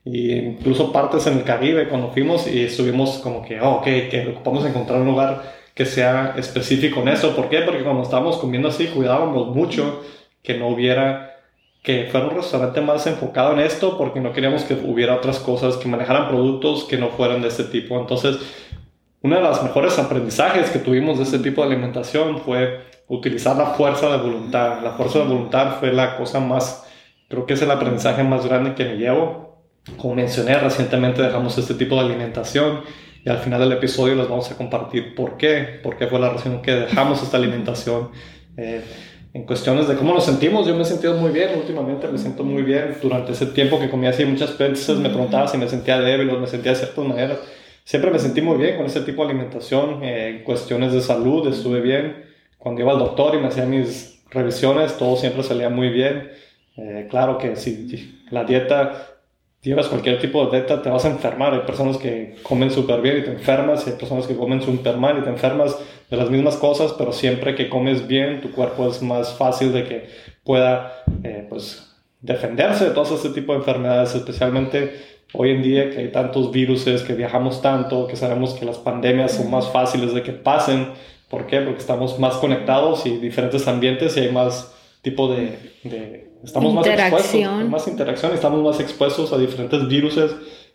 incluso 0.05 0.93
partes 0.93 1.27
en 1.27 1.39
el 1.39 1.45
Caribe 1.45 1.89
cuando 1.89 2.11
fuimos 2.11 2.47
y 2.47 2.65
estuvimos 2.65 3.19
como 3.19 3.43
que, 3.43 3.61
oh, 3.61 3.77
ok, 3.77 3.85
que 3.85 4.29
ocupamos 4.35 4.65
encontrar 4.65 5.00
un 5.00 5.09
lugar 5.09 5.59
que 5.75 5.85
sea 5.85 6.35
específico 6.37 7.00
en 7.00 7.09
eso. 7.09 7.37
¿Por 7.37 7.49
qué? 7.49 7.61
Porque 7.61 7.85
cuando 7.85 8.03
estábamos 8.03 8.39
comiendo 8.39 8.69
así 8.69 8.87
cuidábamos 8.87 9.55
mucho 9.55 10.03
que 10.43 10.55
no 10.55 10.69
hubiera, 10.69 11.37
que 11.83 12.09
fuera 12.11 12.27
un 12.27 12.37
restaurante 12.37 12.81
más 12.81 13.06
enfocado 13.06 13.53
en 13.53 13.61
esto 13.61 13.97
porque 13.97 14.21
no 14.21 14.33
queríamos 14.33 14.65
que 14.65 14.75
hubiera 14.75 15.15
otras 15.15 15.39
cosas, 15.39 15.77
que 15.77 15.89
manejaran 15.89 16.29
productos 16.29 16.85
que 16.85 16.97
no 16.97 17.11
fueran 17.11 17.43
de 17.43 17.49
este 17.49 17.65
tipo. 17.65 17.99
Entonces, 17.99 18.39
uno 19.21 19.37
de 19.37 19.43
los 19.43 19.62
mejores 19.62 19.99
aprendizajes 19.99 20.71
que 20.71 20.79
tuvimos 20.79 21.19
de 21.19 21.25
este 21.25 21.39
tipo 21.39 21.62
de 21.62 21.69
alimentación 21.69 22.41
fue 22.41 22.81
utilizar 23.09 23.56
la 23.56 23.67
fuerza 23.67 24.11
de 24.11 24.19
voluntad. 24.19 24.83
La 24.83 24.93
fuerza 24.93 25.21
de 25.21 25.27
voluntad 25.27 25.79
fue 25.79 25.93
la 25.93 26.17
cosa 26.17 26.41
más, 26.41 26.87
creo 27.29 27.47
que 27.47 27.55
es 27.55 27.62
el 27.62 27.71
aprendizaje 27.71 28.23
más 28.23 28.47
grande 28.47 28.75
que 28.75 28.85
me 28.85 28.97
llevo 28.97 29.48
como 29.96 30.14
mencioné, 30.14 30.58
recientemente 30.58 31.23
dejamos 31.23 31.56
este 31.58 31.75
tipo 31.75 31.94
de 31.96 32.02
alimentación 32.02 32.82
y 33.25 33.29
al 33.29 33.38
final 33.38 33.61
del 33.61 33.73
episodio 33.73 34.14
les 34.14 34.29
vamos 34.29 34.50
a 34.50 34.56
compartir 34.56 35.14
por 35.14 35.37
qué, 35.37 35.81
por 35.82 35.96
qué 35.96 36.06
fue 36.06 36.19
la 36.19 36.31
razón 36.31 36.62
que 36.62 36.73
dejamos 36.73 37.23
esta 37.23 37.37
alimentación. 37.37 38.11
Eh, 38.56 38.82
en 39.35 39.44
cuestiones 39.44 39.87
de 39.87 39.96
cómo 39.96 40.14
nos 40.14 40.25
sentimos, 40.25 40.67
yo 40.67 40.75
me 40.75 40.82
he 40.82 40.85
sentido 40.85 41.14
muy 41.14 41.31
bien, 41.31 41.50
últimamente 41.56 42.08
me 42.08 42.19
siento 42.19 42.44
muy 42.44 42.62
bien. 42.62 42.96
Durante 43.02 43.32
ese 43.32 43.46
tiempo 43.46 43.79
que 43.79 43.90
comía 43.90 44.11
así 44.11 44.25
muchas 44.25 44.56
veces 44.56 44.96
me 44.96 45.11
preguntaba 45.11 45.46
si 45.46 45.58
me 45.58 45.69
sentía 45.69 46.00
débil 46.00 46.31
o 46.31 46.41
me 46.41 46.46
sentía 46.46 46.73
de 46.73 46.79
ciertas 46.79 47.05
maneras. 47.05 47.38
Siempre 47.84 48.11
me 48.11 48.19
sentí 48.19 48.41
muy 48.41 48.56
bien 48.56 48.76
con 48.76 48.87
ese 48.87 49.02
tipo 49.02 49.25
de 49.25 49.31
alimentación. 49.31 50.02
Eh, 50.02 50.29
en 50.29 50.44
cuestiones 50.44 50.93
de 50.93 51.00
salud 51.00 51.46
estuve 51.49 51.81
bien. 51.81 52.25
Cuando 52.56 52.81
iba 52.81 52.93
al 52.93 52.99
doctor 52.99 53.34
y 53.34 53.38
me 53.38 53.49
hacía 53.49 53.64
mis 53.64 54.23
revisiones, 54.31 54.96
todo 54.96 55.17
siempre 55.17 55.43
salía 55.43 55.69
muy 55.69 55.91
bien. 55.91 56.31
Eh, 56.76 57.06
claro 57.11 57.38
que 57.38 57.56
si 57.56 58.23
la 58.31 58.44
dieta 58.44 59.18
llevas 59.62 59.88
cualquier 59.88 60.20
tipo 60.20 60.44
de 60.46 60.58
dieta, 60.58 60.82
te 60.82 60.88
vas 60.88 61.05
a 61.05 61.10
enfermar. 61.10 61.55
Hay 61.55 61.60
personas 61.60 61.96
que 61.96 62.37
comen 62.43 62.70
súper 62.70 63.00
bien 63.00 63.19
y 63.19 63.22
te 63.22 63.32
enfermas, 63.32 63.87
y 63.87 63.90
hay 63.90 63.96
personas 63.96 64.26
que 64.26 64.37
comen 64.37 64.62
súper 64.62 64.96
mal 64.96 65.19
y 65.19 65.22
te 65.22 65.31
enfermas 65.31 65.76
de 66.10 66.16
las 66.16 66.31
mismas 66.31 66.56
cosas, 66.56 66.94
pero 66.96 67.12
siempre 67.12 67.55
que 67.55 67.69
comes 67.69 68.06
bien, 68.06 68.40
tu 68.40 68.50
cuerpo 68.52 68.88
es 68.88 69.02
más 69.02 69.34
fácil 69.34 69.72
de 69.72 69.84
que 69.84 70.08
pueda, 70.44 71.05
eh, 71.22 71.46
pues, 71.49 71.84
defenderse 72.20 72.87
de 72.87 72.90
todo 72.90 73.14
ese 73.14 73.31
tipo 73.31 73.52
de 73.52 73.58
enfermedades, 73.58 74.14
especialmente 74.14 75.19
hoy 75.34 75.50
en 75.50 75.62
día 75.62 75.90
que 75.90 75.99
hay 75.99 76.08
tantos 76.08 76.50
virus, 76.50 76.84
que 76.84 77.14
viajamos 77.14 77.60
tanto, 77.60 78.06
que 78.06 78.16
sabemos 78.16 78.55
que 78.55 78.64
las 78.64 78.78
pandemias 78.78 79.32
son 79.32 79.50
más 79.50 79.69
fáciles 79.70 80.14
de 80.14 80.22
que 80.22 80.32
pasen. 80.32 80.88
¿Por 81.28 81.46
qué? 81.46 81.60
Porque 81.60 81.81
estamos 81.81 82.19
más 82.19 82.37
conectados 82.37 83.05
y 83.05 83.19
diferentes 83.19 83.69
ambientes 83.69 84.16
y 84.16 84.20
hay 84.20 84.32
más 84.32 84.75
tipo 85.02 85.28
de 85.28 86.28
Estamos 86.43 86.73
más 86.73 86.87
expuestos, 86.87 87.69
más 87.69 87.88
interacción, 87.88 88.32
estamos 88.32 88.62
más 88.62 88.81
expuestos 88.81 89.32
a 89.32 89.38
diferentes 89.38 89.88
virus 89.88 90.19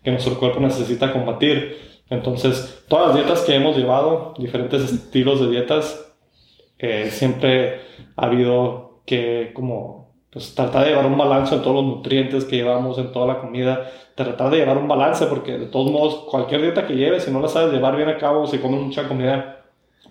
que 0.03 0.11
nuestro 0.11 0.37
cuerpo 0.37 0.59
necesita 0.59 1.13
combatir. 1.13 1.77
Entonces, 2.09 2.83
todas 2.87 3.07
las 3.07 3.15
dietas 3.15 3.41
que 3.41 3.55
hemos 3.55 3.77
llevado, 3.77 4.33
diferentes 4.37 4.91
estilos 4.91 5.39
de 5.39 5.49
dietas, 5.49 6.13
eh, 6.77 7.09
siempre 7.11 7.81
ha 8.15 8.25
habido 8.25 9.01
que 9.05 9.51
como 9.53 10.03
pues 10.29 10.55
tratar 10.55 10.83
de 10.83 10.89
llevar 10.89 11.05
un 11.05 11.17
balance 11.17 11.53
en 11.53 11.61
todos 11.61 11.75
los 11.75 11.85
nutrientes 11.85 12.43
que 12.45 12.55
llevamos 12.55 12.97
en 12.97 13.11
toda 13.11 13.27
la 13.27 13.39
comida, 13.39 13.89
tratar 14.15 14.49
de 14.49 14.57
llevar 14.57 14.77
un 14.79 14.87
balance 14.87 15.27
porque 15.27 15.59
de 15.59 15.67
todos 15.67 15.91
modos 15.91 16.25
cualquier 16.29 16.61
dieta 16.61 16.87
que 16.87 16.95
lleves, 16.95 17.23
si 17.23 17.31
no 17.31 17.39
la 17.39 17.47
sabes 17.47 17.71
llevar 17.71 17.95
bien 17.95 18.09
a 18.09 18.17
cabo, 18.17 18.47
si 18.47 18.57
comes 18.57 18.81
mucha 18.81 19.07
comida 19.07 19.63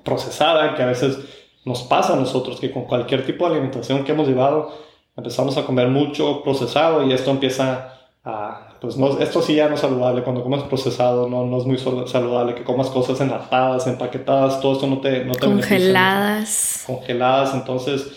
procesada, 0.04 0.74
que 0.74 0.82
a 0.82 0.86
veces 0.86 1.18
nos 1.64 1.82
pasa 1.82 2.14
a 2.14 2.16
nosotros, 2.16 2.60
que 2.60 2.70
con 2.70 2.84
cualquier 2.84 3.26
tipo 3.26 3.46
de 3.46 3.54
alimentación 3.54 4.04
que 4.04 4.12
hemos 4.12 4.28
llevado, 4.28 4.72
empezamos 5.16 5.56
a 5.56 5.64
comer 5.64 5.88
mucho 5.88 6.42
procesado 6.42 7.06
y 7.06 7.12
esto 7.12 7.30
empieza 7.30 7.92
a, 8.24 8.76
pues 8.80 8.96
no, 8.96 9.18
esto 9.18 9.42
sí 9.42 9.56
ya 9.56 9.68
no 9.68 9.74
es 9.74 9.80
saludable, 9.80 10.22
cuando 10.22 10.42
comes 10.42 10.62
procesado 10.64 11.28
no, 11.28 11.44
no 11.46 11.58
es 11.58 11.64
muy 11.64 11.78
saludable, 11.78 12.54
que 12.54 12.64
comas 12.64 12.88
cosas 12.88 13.20
enlatadas, 13.20 13.86
empaquetadas, 13.86 14.60
todo 14.60 14.72
esto 14.74 14.86
no 14.86 15.00
te... 15.00 15.24
No 15.24 15.34
te 15.34 15.46
congeladas. 15.46 16.84
Congeladas, 16.86 17.54
entonces 17.54 18.12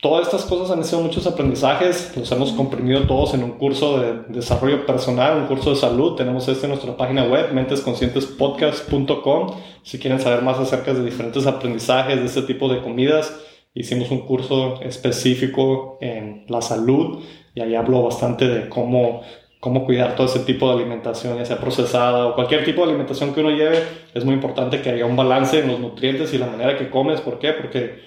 todas 0.00 0.26
estas 0.26 0.44
cosas 0.44 0.76
han 0.76 0.84
sido 0.84 1.00
muchos 1.02 1.26
aprendizajes, 1.26 2.12
los 2.16 2.30
hemos 2.32 2.52
comprimido 2.52 3.06
todos 3.06 3.34
en 3.34 3.44
un 3.44 3.52
curso 3.52 3.98
de 3.98 4.22
desarrollo 4.28 4.84
personal, 4.86 5.38
un 5.38 5.46
curso 5.46 5.70
de 5.70 5.76
salud, 5.76 6.16
tenemos 6.16 6.48
este 6.48 6.66
en 6.66 6.72
nuestra 6.72 6.96
página 6.96 7.24
web, 7.24 7.52
mentesconscientespodcast.com, 7.52 9.54
si 9.82 9.98
quieren 9.98 10.20
saber 10.20 10.42
más 10.42 10.58
acerca 10.58 10.92
de 10.92 11.04
diferentes 11.04 11.46
aprendizajes 11.46 12.18
de 12.18 12.24
este 12.24 12.42
tipo 12.42 12.68
de 12.68 12.82
comidas 12.82 13.32
hicimos 13.76 14.10
un 14.10 14.20
curso 14.20 14.80
específico 14.80 15.98
en 16.00 16.44
la 16.48 16.62
salud 16.62 17.22
y 17.54 17.60
ahí 17.60 17.74
hablo 17.74 18.02
bastante 18.02 18.48
de 18.48 18.68
cómo, 18.70 19.20
cómo 19.60 19.84
cuidar 19.84 20.16
todo 20.16 20.26
ese 20.26 20.40
tipo 20.40 20.68
de 20.68 20.80
alimentación, 20.80 21.36
ya 21.36 21.44
sea 21.44 21.58
procesada 21.58 22.26
o 22.26 22.34
cualquier 22.34 22.64
tipo 22.64 22.80
de 22.82 22.88
alimentación 22.88 23.34
que 23.34 23.40
uno 23.40 23.50
lleve. 23.50 23.82
Es 24.14 24.24
muy 24.24 24.34
importante 24.34 24.80
que 24.80 24.90
haya 24.90 25.04
un 25.04 25.14
balance 25.14 25.58
en 25.58 25.68
los 25.68 25.78
nutrientes 25.78 26.32
y 26.32 26.38
la 26.38 26.46
manera 26.46 26.76
que 26.78 26.88
comes. 26.88 27.20
¿Por 27.20 27.38
qué? 27.38 27.52
Porque 27.52 28.00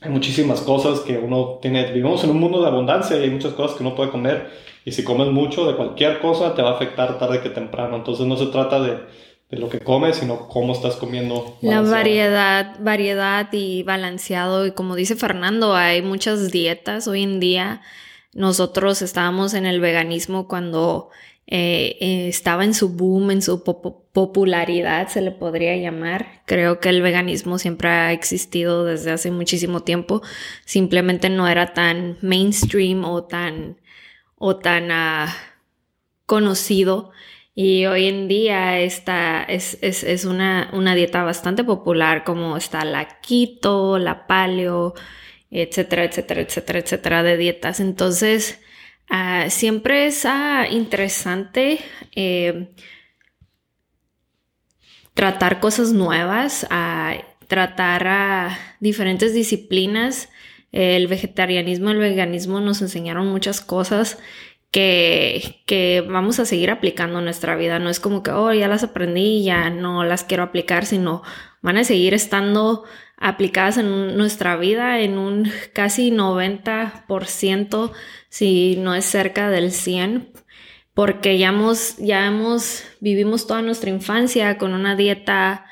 hay 0.00 0.10
muchísimas 0.10 0.60
cosas 0.60 1.00
que 1.00 1.18
uno 1.18 1.58
tiene. 1.62 1.92
Vivimos 1.92 2.24
en 2.24 2.30
un 2.30 2.40
mundo 2.40 2.60
de 2.60 2.66
abundancia 2.66 3.16
y 3.16 3.22
hay 3.22 3.30
muchas 3.30 3.52
cosas 3.52 3.76
que 3.76 3.84
uno 3.84 3.94
puede 3.94 4.10
comer. 4.10 4.50
Y 4.84 4.90
si 4.90 5.04
comes 5.04 5.28
mucho 5.28 5.66
de 5.66 5.76
cualquier 5.76 6.18
cosa, 6.18 6.54
te 6.54 6.62
va 6.62 6.70
a 6.70 6.74
afectar 6.74 7.16
tarde 7.18 7.40
que 7.40 7.50
temprano. 7.50 7.96
Entonces 7.96 8.26
no 8.26 8.36
se 8.36 8.46
trata 8.46 8.80
de 8.80 8.98
de 9.50 9.58
lo 9.58 9.68
que 9.68 9.80
comes, 9.80 10.16
sino 10.16 10.48
cómo 10.48 10.72
estás 10.72 10.96
comiendo. 10.96 11.56
La 11.60 11.80
variedad, 11.80 12.76
variedad 12.80 13.48
y 13.52 13.82
balanceado. 13.82 14.66
Y 14.66 14.72
como 14.72 14.94
dice 14.94 15.16
Fernando, 15.16 15.74
hay 15.74 16.02
muchas 16.02 16.52
dietas 16.52 17.08
hoy 17.08 17.22
en 17.24 17.40
día. 17.40 17.82
Nosotros 18.32 19.02
estábamos 19.02 19.54
en 19.54 19.66
el 19.66 19.80
veganismo 19.80 20.46
cuando 20.46 21.10
eh, 21.48 21.96
eh, 22.00 22.28
estaba 22.28 22.64
en 22.64 22.74
su 22.74 22.90
boom, 22.90 23.32
en 23.32 23.42
su 23.42 23.64
popularidad, 23.64 25.08
se 25.08 25.20
le 25.20 25.32
podría 25.32 25.76
llamar. 25.76 26.42
Creo 26.46 26.78
que 26.78 26.90
el 26.90 27.02
veganismo 27.02 27.58
siempre 27.58 27.88
ha 27.88 28.12
existido 28.12 28.84
desde 28.84 29.10
hace 29.10 29.32
muchísimo 29.32 29.82
tiempo. 29.82 30.22
Simplemente 30.64 31.28
no 31.28 31.48
era 31.48 31.74
tan 31.74 32.18
mainstream 32.22 33.04
o 33.04 33.24
tan 33.24 33.78
o 34.36 34.58
tan 34.58 34.92
ah, 34.92 35.34
conocido. 36.24 37.10
Y 37.54 37.86
hoy 37.86 38.06
en 38.06 38.28
día 38.28 38.78
esta 38.80 39.42
es, 39.42 39.78
es, 39.82 40.24
una, 40.24 40.70
una, 40.72 40.94
dieta 40.94 41.24
bastante 41.24 41.64
popular 41.64 42.24
como 42.24 42.56
está 42.56 42.84
la 42.84 43.20
keto, 43.20 43.98
la 43.98 44.26
paleo, 44.26 44.94
etcétera, 45.50 46.04
etcétera, 46.04 46.42
etcétera, 46.42 46.78
etcétera 46.78 47.22
de 47.22 47.36
dietas. 47.36 47.80
Entonces, 47.80 48.60
ah, 49.10 49.46
siempre 49.50 50.06
es 50.06 50.24
ah, 50.26 50.66
interesante 50.70 51.80
eh, 52.14 52.72
tratar 55.14 55.60
cosas 55.60 55.92
nuevas, 55.92 56.66
a 56.70 57.14
tratar 57.48 58.06
a 58.06 58.58
diferentes 58.80 59.34
disciplinas. 59.34 60.30
El 60.72 61.08
vegetarianismo, 61.08 61.90
el 61.90 61.98
veganismo 61.98 62.60
nos 62.60 62.80
enseñaron 62.80 63.26
muchas 63.26 63.60
cosas 63.60 64.18
que, 64.70 65.62
que, 65.66 66.04
vamos 66.08 66.38
a 66.38 66.44
seguir 66.44 66.70
aplicando 66.70 67.18
en 67.18 67.24
nuestra 67.24 67.56
vida. 67.56 67.78
No 67.78 67.90
es 67.90 68.00
como 68.00 68.22
que, 68.22 68.30
oh, 68.30 68.52
ya 68.52 68.68
las 68.68 68.84
aprendí 68.84 69.42
ya 69.42 69.70
no 69.70 70.04
las 70.04 70.24
quiero 70.24 70.42
aplicar, 70.44 70.86
sino 70.86 71.22
van 71.62 71.76
a 71.76 71.84
seguir 71.84 72.14
estando 72.14 72.84
aplicadas 73.16 73.76
en 73.76 74.16
nuestra 74.16 74.56
vida 74.56 75.00
en 75.00 75.18
un 75.18 75.50
casi 75.74 76.10
90%, 76.10 77.92
si 78.28 78.76
no 78.76 78.94
es 78.94 79.04
cerca 79.04 79.50
del 79.50 79.70
100%, 79.70 80.26
porque 80.94 81.38
ya 81.38 81.48
hemos, 81.48 81.96
ya 81.98 82.26
hemos, 82.26 82.84
vivimos 83.00 83.46
toda 83.46 83.62
nuestra 83.62 83.90
infancia 83.90 84.58
con 84.58 84.72
una 84.72 84.96
dieta 84.96 85.66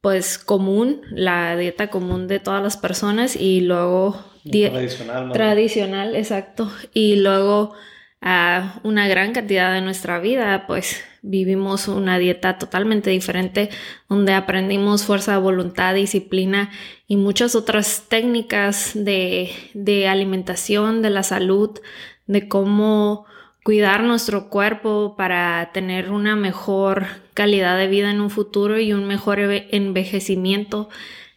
pues 0.00 0.38
común, 0.38 1.02
la 1.10 1.56
dieta 1.56 1.88
común 1.88 2.28
de 2.28 2.40
todas 2.40 2.62
las 2.62 2.76
personas 2.76 3.36
y 3.36 3.60
luego... 3.60 4.24
Tradicional. 4.50 5.32
Tradicional, 5.32 6.16
exacto. 6.16 6.72
Y 6.94 7.16
luego 7.16 7.74
a 8.20 8.80
una 8.82 9.06
gran 9.08 9.32
cantidad 9.32 9.72
de 9.72 9.80
nuestra 9.80 10.18
vida, 10.18 10.66
pues 10.66 11.04
vivimos 11.22 11.88
una 11.88 12.18
dieta 12.18 12.58
totalmente 12.58 13.10
diferente 13.10 13.70
donde 14.08 14.32
aprendimos 14.32 15.04
fuerza 15.04 15.38
voluntad, 15.38 15.94
disciplina 15.94 16.70
y 17.06 17.16
muchas 17.16 17.54
otras 17.54 18.04
técnicas 18.08 18.92
de, 18.94 19.50
de 19.74 20.08
alimentación, 20.08 21.02
de 21.02 21.10
la 21.10 21.22
salud, 21.22 21.78
de 22.26 22.48
cómo 22.48 23.26
cuidar 23.62 24.02
nuestro 24.02 24.48
cuerpo 24.48 25.14
para 25.16 25.70
tener 25.72 26.10
una 26.10 26.36
mejor 26.36 27.06
calidad 27.34 27.76
de 27.76 27.86
vida 27.86 28.10
en 28.10 28.20
un 28.20 28.30
futuro 28.30 28.78
y 28.78 28.92
un 28.92 29.06
mejor 29.06 29.38
envejecimiento. 29.40 30.88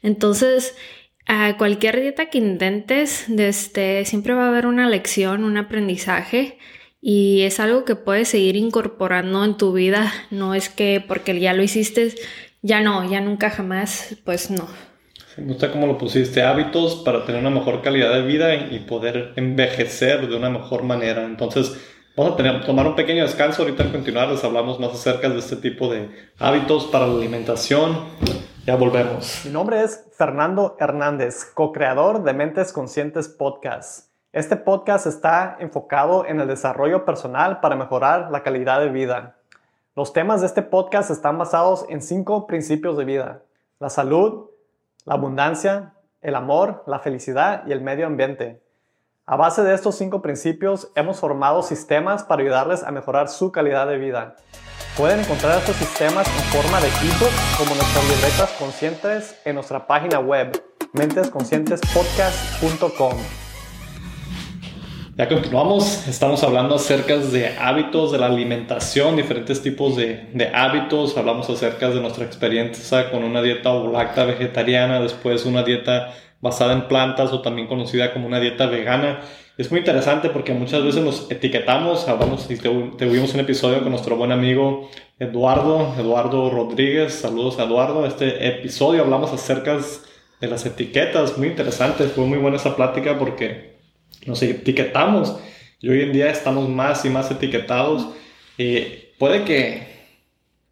Entonces, 0.02 0.76
a 1.28 1.58
cualquier 1.58 2.02
dieta 2.02 2.28
que 2.28 2.38
intentes, 2.38 3.30
este, 3.30 4.06
siempre 4.06 4.34
va 4.34 4.46
a 4.46 4.50
haber 4.50 4.66
una 4.66 4.90
lección, 4.90 5.44
un 5.44 5.58
aprendizaje 5.58 6.58
y 7.02 7.42
es 7.42 7.60
algo 7.60 7.86
que 7.86 7.96
puedes 7.96 8.28
seguir 8.28 8.56
incorporando 8.56 9.44
en 9.44 9.58
tu 9.58 9.74
vida. 9.74 10.12
No 10.30 10.54
es 10.54 10.70
que 10.70 11.04
porque 11.06 11.40
ya 11.40 11.54
lo 11.54 11.64
hiciste, 11.64 12.14
ya 12.62 12.82
no, 12.82 13.10
ya 13.10 13.22
nunca 13.22 13.50
jamás, 13.50 14.18
pues 14.24 14.52
no. 14.52 14.68
Me 15.38 15.46
gusta 15.46 15.72
cómo 15.72 15.88
lo 15.88 15.98
pusiste, 15.98 16.44
hábitos 16.44 17.04
para 17.06 17.26
tener 17.26 17.42
una 17.42 17.50
mejor 17.50 17.82
calidad 17.82 18.14
de 18.14 18.24
vida 18.24 18.54
y 18.54 18.80
poder 18.80 19.32
envejecer 19.38 20.28
de 20.28 20.36
una 20.36 20.50
mejor 20.50 20.84
manera. 20.84 21.24
Entonces, 21.26 21.78
Vamos 22.16 22.34
a 22.34 22.36
tener, 22.36 22.66
tomar 22.66 22.86
un 22.86 22.96
pequeño 22.96 23.24
descanso. 23.24 23.62
Ahorita 23.62 23.84
al 23.84 23.92
continuar 23.92 24.30
les 24.30 24.44
hablamos 24.44 24.80
más 24.82 24.92
acerca 24.92 25.30
de 25.30 25.40
este 25.40 25.56
tipo 25.56 25.92
de 25.92 26.10
hábitos 26.40 26.86
para 26.86 27.08
la 27.08 27.14
alimentación. 27.14 27.98
Ya 28.64 28.76
volvemos. 28.76 29.42
Mi 29.44 29.52
nombre 29.52 29.82
es 29.82 30.06
Fernando 30.14 30.78
Hernández, 30.80 31.46
co-creador 31.46 32.22
de 32.22 32.34
Mentes 32.34 32.72
Conscientes 32.72 33.28
Podcast. 33.28 34.12
Este 34.34 34.56
podcast 34.56 35.08
está 35.08 35.58
enfocado 35.60 36.28
en 36.28 36.40
el 36.40 36.48
desarrollo 36.48 37.04
personal 37.04 37.60
para 37.60 37.76
mejorar 37.76 38.30
la 38.30 38.44
calidad 38.44 38.80
de 38.80 38.90
vida. 38.90 39.38
Los 39.96 40.14
temas 40.14 40.42
de 40.42 40.48
este 40.48 40.62
podcast 40.62 41.10
están 41.10 41.40
basados 41.40 41.88
en 41.90 42.04
cinco 42.04 42.46
principios 42.46 42.98
de 42.98 43.06
vida. 43.06 43.42
La 43.80 43.90
salud, 43.90 44.52
la 45.06 45.16
abundancia, 45.16 45.96
el 46.22 46.36
amor, 46.36 46.84
la 46.86 47.00
felicidad 47.00 47.64
y 47.66 47.72
el 47.72 47.82
medio 47.82 48.06
ambiente. 48.06 48.62
A 49.26 49.38
base 49.38 49.64
de 49.64 49.74
estos 49.74 49.96
cinco 49.96 50.22
principios, 50.22 50.92
hemos 50.94 51.20
formado 51.20 51.64
sistemas 51.64 52.24
para 52.24 52.44
ayudarles 52.44 52.84
a 52.84 52.92
mejorar 52.92 53.28
su 53.28 53.52
calidad 53.52 53.88
de 53.88 53.98
vida. 53.98 54.36
Pueden 54.98 55.22
encontrar 55.22 55.60
estos 55.60 55.78
sistemas 55.78 56.28
en 56.28 56.44
forma 56.52 56.82
de 56.82 56.88
ebook 56.88 57.32
como 57.58 57.74
nuestras 57.76 58.04
libretas 58.10 58.50
conscientes 58.60 59.40
en 59.46 59.56
nuestra 59.56 59.88
página 59.88 60.20
web 60.20 60.62
mentesconscientespodcast.com. 60.92 63.14
Ya 65.16 65.30
continuamos, 65.30 66.10
estamos 66.10 66.44
hablando 66.44 66.76
acerca 66.76 67.16
de 67.16 67.58
hábitos 67.58 68.12
de 68.12 68.18
la 68.18 68.26
alimentación, 68.26 69.16
diferentes 69.16 69.62
tipos 69.62 69.96
de, 69.96 70.28
de 70.34 70.50
hábitos, 70.54 71.18
hablamos 71.18 71.50
acerca 71.50 71.90
de 71.90 72.02
nuestra 72.02 72.26
experiencia 72.26 73.12
con 73.12 73.24
una 73.24 73.42
dieta 73.42 73.74
lacta 73.74 74.26
vegetariana, 74.26 75.00
después 75.00 75.46
una 75.46 75.64
dieta 75.64 76.14
basada 76.42 76.74
en 76.74 76.90
plantas 76.90 77.32
o 77.32 77.42
también 77.42 77.70
conocida 77.70 78.12
como 78.12 78.28
una 78.28 78.42
dieta 78.42 78.66
vegana. 78.66 79.22
Es 79.62 79.70
muy 79.70 79.82
interesante 79.82 80.32
porque 80.32 80.56
muchas 80.56 80.84
veces 80.84 81.04
nos 81.04 81.30
etiquetamos, 81.30 82.08
hablamos 82.08 82.50
y 82.50 82.58
tuvimos 82.58 83.36
un 83.36 83.42
episodio 83.42 83.84
con 83.84 83.92
nuestro 83.92 84.16
buen 84.16 84.32
amigo 84.32 84.90
Eduardo, 85.20 85.94
Eduardo 86.00 86.50
Rodríguez, 86.50 87.14
saludos 87.14 87.60
a 87.60 87.66
Eduardo, 87.66 88.08
este 88.08 88.48
episodio 88.48 89.04
hablamos 89.04 89.32
acerca 89.32 89.78
de 90.40 90.48
las 90.48 90.66
etiquetas, 90.66 91.38
muy 91.38 91.50
interesante, 91.50 92.06
fue 92.06 92.26
muy 92.26 92.40
buena 92.40 92.58
esa 92.58 92.76
plática 92.76 93.20
porque 93.20 93.76
nos 94.26 94.42
etiquetamos 94.42 95.38
y 95.80 95.90
hoy 95.90 96.02
en 96.02 96.12
día 96.12 96.32
estamos 96.32 96.68
más 96.68 97.06
y 97.06 97.12
más 97.12 97.30
etiquetados 97.30 98.08
y 98.58 98.80
puede 99.20 99.44
que, 99.44 99.86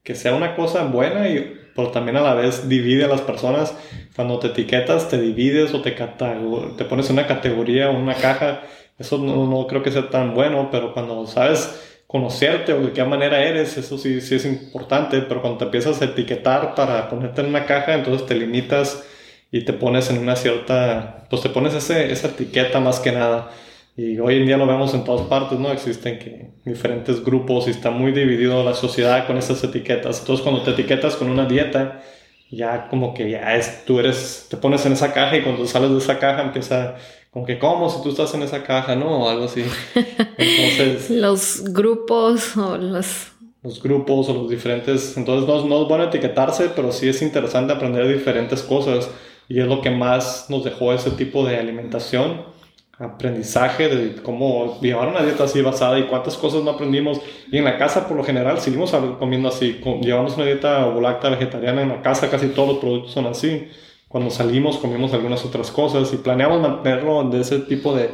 que 0.02 0.16
sea 0.16 0.34
una 0.34 0.56
cosa 0.56 0.86
buena 0.86 1.30
y 1.30 1.60
pero 1.80 1.92
también 1.92 2.18
a 2.18 2.22
la 2.22 2.34
vez 2.34 2.68
divide 2.68 3.06
a 3.06 3.08
las 3.08 3.22
personas. 3.22 3.74
Cuando 4.16 4.38
te 4.40 4.48
etiquetas, 4.48 5.08
te 5.08 5.20
divides 5.20 5.74
o 5.74 5.82
te, 5.82 5.92
te 5.92 6.86
pones 6.86 7.08
en 7.08 7.14
una 7.14 7.28
categoría 7.28 7.90
o 7.90 7.98
una 7.98 8.16
caja. 8.16 8.64
Eso 9.00 9.18
no, 9.18 9.48
no, 9.48 9.66
creo 9.68 9.82
que 9.82 9.92
sea 9.92 10.10
tan 10.10 10.34
bueno, 10.36 10.70
pero 10.72 10.94
cuando 10.94 11.26
sabes 11.26 12.04
conocerte 12.06 12.74
o 12.74 12.82
de 12.82 12.92
qué 12.92 13.04
manera 13.04 13.44
eres, 13.44 13.78
eso 13.78 13.98
sí, 13.98 14.20
sí 14.22 14.36
es 14.36 14.46
importante. 14.46 15.22
Pero 15.22 15.42
cuando 15.42 15.60
te 15.60 15.66
empiezas 15.66 16.02
a 16.02 16.06
etiquetar 16.06 16.76
para 16.76 17.10
ponerte 17.10 17.42
en 17.42 17.48
una 17.48 17.66
caja, 17.66 17.94
entonces 17.94 18.28
te 18.28 18.36
limitas 18.36 19.04
y 19.52 19.64
te 19.66 19.74
pones 19.74 20.10
en 20.10 20.20
una 20.20 20.36
cierta, 20.36 21.26
pues 21.30 21.42
te 21.42 21.50
pones 21.50 21.74
ese, 21.74 22.12
esa 22.12 22.28
etiqueta 22.28 22.80
más 22.80 23.00
que 23.00 23.12
nada. 23.12 23.52
Y 23.96 24.18
hoy 24.20 24.38
en 24.38 24.46
día 24.46 24.58
lo 24.58 24.66
vemos 24.66 24.94
en 24.94 25.04
todas 25.04 25.28
partes, 25.28 25.60
¿no? 25.60 25.72
Existen 25.72 26.20
que 26.20 26.52
diferentes 26.66 27.24
grupos 27.24 27.68
y 27.68 27.72
está 27.72 27.92
muy 27.92 28.12
dividido 28.12 28.64
la 28.64 28.74
sociedad 28.74 29.28
con 29.28 29.38
esas 29.38 29.64
etiquetas. 29.64 30.20
Entonces 30.22 30.44
cuando 30.44 30.64
te 30.64 30.72
etiquetas 30.72 31.16
con 31.16 31.30
una 31.30 31.46
dieta, 31.46 32.02
ya 32.50 32.88
como 32.88 33.14
que 33.14 33.30
ya 33.30 33.56
es, 33.56 33.86
tú 33.86 34.00
eres, 34.00 34.48
te 34.50 34.58
pones 34.58 34.86
en 34.86 34.94
esa 34.94 35.14
caja 35.14 35.38
y 35.38 35.42
cuando 35.44 35.66
sales 35.68 35.92
de 35.92 35.98
esa 35.98 36.18
caja 36.18 36.42
empieza 36.44 36.96
como 37.40 37.46
que 37.46 37.60
como 37.60 37.90
si 37.90 38.02
tú 38.02 38.10
estás 38.10 38.34
en 38.34 38.42
esa 38.42 38.64
caja, 38.64 38.96
¿no? 38.96 39.24
O 39.24 39.30
algo 39.30 39.46
así. 39.46 39.64
Entonces... 39.96 41.10
los 41.10 41.64
grupos 41.74 42.58
o 42.58 42.78
los... 42.78 43.28
Los 43.64 43.82
grupos 43.82 44.28
o 44.30 44.34
los 44.34 44.50
diferentes... 44.50 45.16
Entonces 45.16 45.48
no, 45.48 45.66
no 45.66 45.82
es 45.84 45.88
bueno 45.88 46.04
etiquetarse, 46.06 46.70
pero 46.76 46.92
sí 46.92 47.08
es 47.08 47.22
interesante 47.22 47.72
aprender 47.72 48.08
diferentes 48.08 48.62
cosas 48.62 49.10
y 49.48 49.60
es 49.60 49.68
lo 49.68 49.82
que 49.82 49.90
más 49.90 50.50
nos 50.50 50.66
dejó 50.66 50.94
ese 50.94 51.12
tipo 51.12 51.46
de 51.46 51.58
alimentación 51.58 52.50
aprendizaje 52.98 53.88
de 53.88 54.22
cómo 54.22 54.78
llevar 54.82 55.08
una 55.08 55.22
dieta 55.24 55.46
así 55.46 55.62
basada 55.62 55.98
y 55.98 56.08
cuántas 56.08 56.36
cosas 56.36 56.64
no 56.64 56.72
aprendimos. 56.72 57.22
Y 57.50 57.58
en 57.58 57.64
la 57.64 57.78
casa, 57.78 58.06
por 58.06 58.18
lo 58.18 58.26
general, 58.26 58.60
seguimos 58.60 58.92
comiendo 59.18 59.48
así. 59.48 59.80
Llevamos 60.02 60.36
una 60.36 60.46
dieta 60.46 60.84
volacta 60.88 61.30
vegetariana 61.30 61.82
en 61.82 61.88
la 61.88 62.02
casa, 62.02 62.30
casi 62.30 62.50
todos 62.50 62.68
los 62.68 62.78
productos 62.80 63.14
son 63.14 63.28
así. 63.28 63.70
Cuando 64.10 64.30
salimos, 64.30 64.78
comimos 64.78 65.14
algunas 65.14 65.46
otras 65.46 65.72
cosas 65.72 66.12
y 66.14 66.18
planeamos 66.18 66.60
mantenerlo 66.60 67.24
de 67.30 67.40
ese 67.40 67.60
tipo 67.60 67.96
de, 67.96 68.10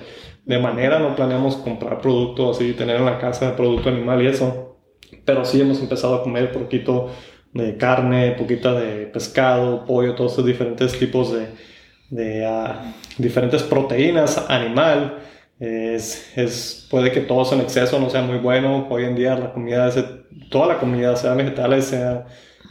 de 0.46 0.60
manera. 0.60 1.00
No 1.00 1.16
planeamos 1.16 1.56
comprar 1.56 2.00
productos 2.02 2.58
así, 2.58 2.74
tener 2.74 2.98
en 2.98 3.06
la 3.06 3.18
casa 3.18 3.56
producto 3.56 3.90
animal 3.90 4.22
y 4.22 4.28
eso. 4.28 4.78
Pero 5.26 5.44
sí 5.44 5.60
hemos 5.60 5.80
empezado 5.80 6.16
a 6.16 6.24
comer 6.24 6.52
poquito 6.52 7.10
de 7.54 7.76
carne, 7.78 8.34
poquita 8.34 8.74
de 8.74 9.08
pescado, 9.08 9.86
pollo, 9.86 10.14
todos 10.14 10.34
estos 10.34 10.46
diferentes 10.46 11.00
tipos 11.00 11.34
de 11.34 11.48
de 12.10 12.46
ah, 12.46 12.94
diferentes 13.18 13.64
proteínas 13.64 14.50
animal. 14.50 15.20
Es, 15.60 16.38
es, 16.38 16.88
puede 16.92 17.12
que 17.12 17.22
todo 17.22 17.52
en 17.54 17.62
exceso 17.62 18.00
no 18.00 18.10
sea 18.10 18.22
muy 18.22 18.38
bueno. 18.40 18.88
Hoy 18.90 19.06
en 19.06 19.16
día 19.16 19.36
la 19.36 19.54
comida, 19.54 19.90
toda 20.52 20.68
la 20.68 20.80
comida, 20.80 21.16
sea 21.16 21.34
vegetales, 21.34 21.86
sea 21.86 22.26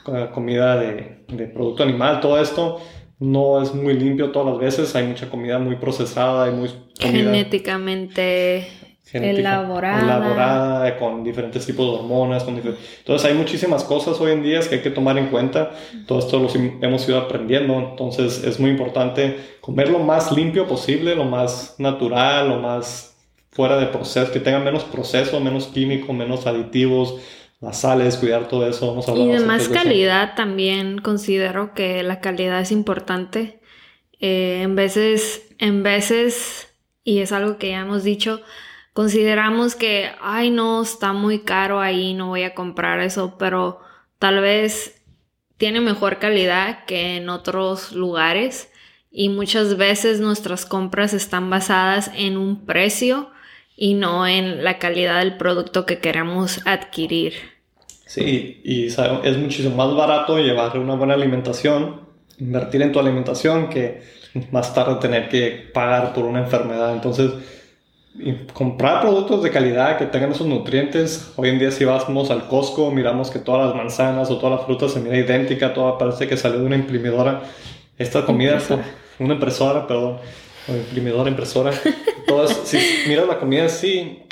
ah, 0.06 0.30
comida 0.32 0.76
de, 0.76 1.24
de, 1.28 1.46
producto 1.46 1.82
animal, 1.82 2.20
todo 2.20 2.40
esto 2.40 2.80
no 3.24 3.62
es 3.62 3.74
muy 3.74 3.94
limpio 3.94 4.30
todas 4.30 4.52
las 4.52 4.58
veces. 4.58 4.94
Hay 4.94 5.06
mucha 5.06 5.28
comida 5.28 5.58
muy 5.58 5.76
procesada, 5.76 6.48
y 6.48 6.52
muy 6.52 6.70
genéticamente 6.98 8.68
elaborada. 9.12 10.02
elaborada, 10.02 10.98
con 10.98 11.24
diferentes 11.24 11.64
tipos 11.66 11.86
de 11.86 11.98
hormonas. 11.98 12.44
Con 12.44 12.56
Entonces 12.56 13.30
hay 13.30 13.34
muchísimas 13.34 13.84
cosas 13.84 14.20
hoy 14.20 14.32
en 14.32 14.42
día 14.42 14.60
que 14.60 14.76
hay 14.76 14.82
que 14.82 14.90
tomar 14.90 15.18
en 15.18 15.28
cuenta. 15.28 15.72
Todo 16.06 16.18
esto 16.18 16.38
lo 16.38 16.48
hemos 16.82 17.08
ido 17.08 17.18
aprendiendo. 17.18 17.78
Entonces 17.78 18.44
es 18.44 18.58
muy 18.60 18.70
importante 18.70 19.36
comer 19.60 19.88
lo 19.88 19.98
más 19.98 20.32
limpio 20.32 20.66
posible, 20.66 21.14
lo 21.14 21.24
más 21.24 21.76
natural, 21.78 22.48
lo 22.48 22.60
más 22.60 23.16
fuera 23.50 23.76
de 23.78 23.86
proceso, 23.86 24.32
que 24.32 24.40
tengan 24.40 24.64
menos 24.64 24.82
proceso, 24.82 25.38
menos 25.38 25.68
químico, 25.68 26.12
menos 26.12 26.46
aditivos, 26.46 27.20
las 27.64 27.80
sales, 27.80 28.16
cuidar 28.16 28.48
todo 28.48 28.68
eso. 28.68 28.86
Vamos 28.86 29.08
a 29.08 29.12
y 29.12 29.28
de 29.28 29.40
más 29.40 29.68
calidad 29.68 30.34
también 30.36 30.98
considero 30.98 31.74
que 31.74 32.02
la 32.02 32.20
calidad 32.20 32.60
es 32.60 32.70
importante. 32.70 33.60
Eh, 34.20 34.60
en 34.62 34.74
veces, 34.76 35.42
en 35.58 35.82
veces, 35.82 36.68
y 37.02 37.18
es 37.18 37.32
algo 37.32 37.58
que 37.58 37.70
ya 37.70 37.80
hemos 37.80 38.04
dicho, 38.04 38.40
consideramos 38.92 39.74
que, 39.74 40.10
ay 40.20 40.50
no, 40.50 40.82
está 40.82 41.12
muy 41.12 41.40
caro 41.40 41.80
ahí, 41.80 42.14
no 42.14 42.28
voy 42.28 42.44
a 42.44 42.54
comprar 42.54 43.00
eso, 43.00 43.36
pero 43.38 43.80
tal 44.18 44.40
vez 44.40 45.02
tiene 45.56 45.80
mejor 45.80 46.18
calidad 46.18 46.84
que 46.84 47.16
en 47.16 47.28
otros 47.28 47.92
lugares 47.92 48.70
y 49.10 49.28
muchas 49.28 49.76
veces 49.76 50.20
nuestras 50.20 50.66
compras 50.66 51.14
están 51.14 51.48
basadas 51.48 52.10
en 52.14 52.36
un 52.36 52.66
precio 52.66 53.30
y 53.76 53.94
no 53.94 54.26
en 54.26 54.64
la 54.64 54.78
calidad 54.78 55.20
del 55.20 55.36
producto 55.36 55.86
que 55.86 55.98
queremos 55.98 56.60
adquirir. 56.66 57.53
Sí, 58.06 58.60
y 58.64 58.86
es 58.86 59.38
muchísimo 59.38 59.76
más 59.76 59.94
barato 59.94 60.38
llevar 60.38 60.78
una 60.78 60.94
buena 60.94 61.14
alimentación, 61.14 62.02
invertir 62.38 62.82
en 62.82 62.92
tu 62.92 63.00
alimentación 63.00 63.68
que 63.68 64.02
más 64.50 64.74
tarde 64.74 64.96
tener 64.96 65.28
que 65.28 65.70
pagar 65.72 66.12
por 66.12 66.24
una 66.24 66.40
enfermedad. 66.40 66.92
Entonces, 66.92 67.32
comprar 68.52 69.00
productos 69.00 69.42
de 69.42 69.50
calidad 69.50 69.98
que 69.98 70.06
tengan 70.06 70.32
esos 70.32 70.46
nutrientes. 70.46 71.32
Hoy 71.36 71.48
en 71.48 71.58
día 71.58 71.70
si 71.70 71.84
vamos 71.84 72.30
al 72.30 72.46
Costco, 72.46 72.90
miramos 72.90 73.30
que 73.30 73.38
todas 73.38 73.66
las 73.66 73.76
manzanas 73.76 74.30
o 74.30 74.38
todas 74.38 74.58
las 74.58 74.66
frutas 74.66 74.92
se 74.92 75.00
mira 75.00 75.16
idéntica, 75.16 75.74
toda 75.74 75.98
parece 75.98 76.28
que 76.28 76.36
salió 76.36 76.60
de 76.60 76.66
una 76.66 76.76
imprimidora. 76.76 77.42
Esta 77.98 78.24
comida, 78.24 78.60
una 79.18 79.34
impresora, 79.34 79.86
perdón, 79.86 80.18
una 80.68 80.78
imprimidora, 80.78 81.30
impresora. 81.30 81.72
Todas, 82.26 82.50
si 82.64 82.78
miras 83.08 83.26
la 83.26 83.38
comida, 83.38 83.68
sí, 83.68 84.22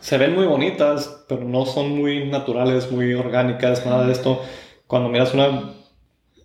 se 0.00 0.18
ven 0.18 0.34
muy 0.34 0.46
bonitas, 0.46 1.24
pero 1.28 1.44
no 1.44 1.66
son 1.66 1.90
muy 1.90 2.26
naturales, 2.26 2.90
muy 2.90 3.14
orgánicas, 3.14 3.84
nada 3.84 4.06
de 4.06 4.12
esto. 4.12 4.40
Cuando 4.86 5.08
miras 5.08 5.34
una 5.34 5.74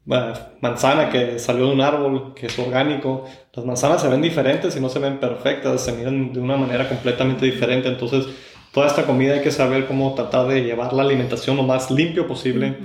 manzana 0.05 1.10
que 1.10 1.39
salió 1.39 1.67
de 1.67 1.74
un 1.74 1.81
árbol, 1.81 2.33
que 2.33 2.48
es 2.48 2.60
orgánico, 2.60 3.25
las 3.53 3.65
manzanas 3.65 4.01
se 4.01 4.10
ven 4.10 4.22
diferentes 4.22 4.75
y 4.75 4.79
no 4.79 4.89
se 4.89 5.00
ven 5.00 5.19
perfectas, 5.19 5.81
se 5.81 5.93
miran 5.93 6.33
de 6.33 6.39
una 6.39 6.57
manera 6.57 6.89
completamente 6.89 7.45
diferente. 7.45 7.88
Entonces, 7.88 8.25
toda 8.74 8.88
esta 8.88 9.05
comida 9.05 9.36
hay 9.36 9.41
que 9.41 9.51
saber 9.51 9.86
cómo 9.86 10.13
tratar 10.13 10.48
de 10.48 10.63
llevar 10.63 10.93
la 10.93 11.03
alimentación 11.03 11.55
lo 11.55 11.63
más 11.63 11.89
limpio 11.89 12.27
posible. 12.27 12.77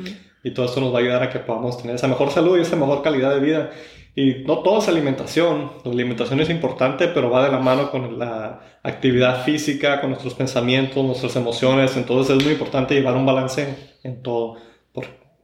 Y 0.44 0.52
todo 0.52 0.66
esto 0.66 0.80
nos 0.80 0.94
va 0.94 0.98
a 0.98 1.02
ayudar 1.02 1.22
a 1.24 1.30
que 1.30 1.40
podamos 1.40 1.78
tener 1.78 1.96
esa 1.96 2.06
mejor 2.06 2.30
salud 2.30 2.56
y 2.56 2.62
esa 2.62 2.76
mejor 2.76 3.02
calidad 3.02 3.34
de 3.34 3.40
vida. 3.40 3.70
Y 4.18 4.42
no 4.44 4.58
toda 4.64 4.80
es 4.80 4.88
alimentación. 4.88 5.70
La 5.84 5.92
alimentación 5.92 6.40
es 6.40 6.50
importante, 6.50 7.06
pero 7.06 7.30
va 7.30 7.44
de 7.44 7.52
la 7.52 7.60
mano 7.60 7.88
con 7.92 8.18
la 8.18 8.80
actividad 8.82 9.44
física, 9.44 10.00
con 10.00 10.10
nuestros 10.10 10.34
pensamientos, 10.34 11.04
nuestras 11.04 11.36
emociones. 11.36 11.96
Entonces 11.96 12.36
es 12.36 12.42
muy 12.42 12.54
importante 12.54 12.96
llevar 12.96 13.14
un 13.14 13.24
balance 13.24 13.92
en 14.02 14.20
todo. 14.20 14.56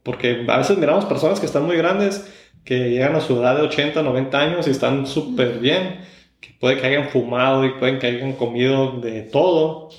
Porque 0.03 0.45
a 0.49 0.57
veces 0.57 0.77
miramos 0.77 1.05
personas 1.05 1.39
que 1.39 1.45
están 1.45 1.65
muy 1.65 1.77
grandes, 1.77 2.29
que 2.65 2.89
llegan 2.89 3.15
a 3.15 3.21
su 3.21 3.37
edad 3.37 3.55
de 3.55 3.61
80, 3.61 4.01
90 4.01 4.37
años 4.37 4.67
y 4.67 4.71
están 4.71 5.07
súper 5.07 5.59
bien, 5.59 6.01
que 6.45 6.53
puede 6.59 6.79
que 6.79 6.87
hayan 6.87 7.09
fumado 7.09 7.65
y 7.65 7.71
pueden 7.73 7.99
que 7.99 8.07
hayan 8.07 8.33
comido 8.33 8.99
de 8.99 9.23
todo, 9.23 9.89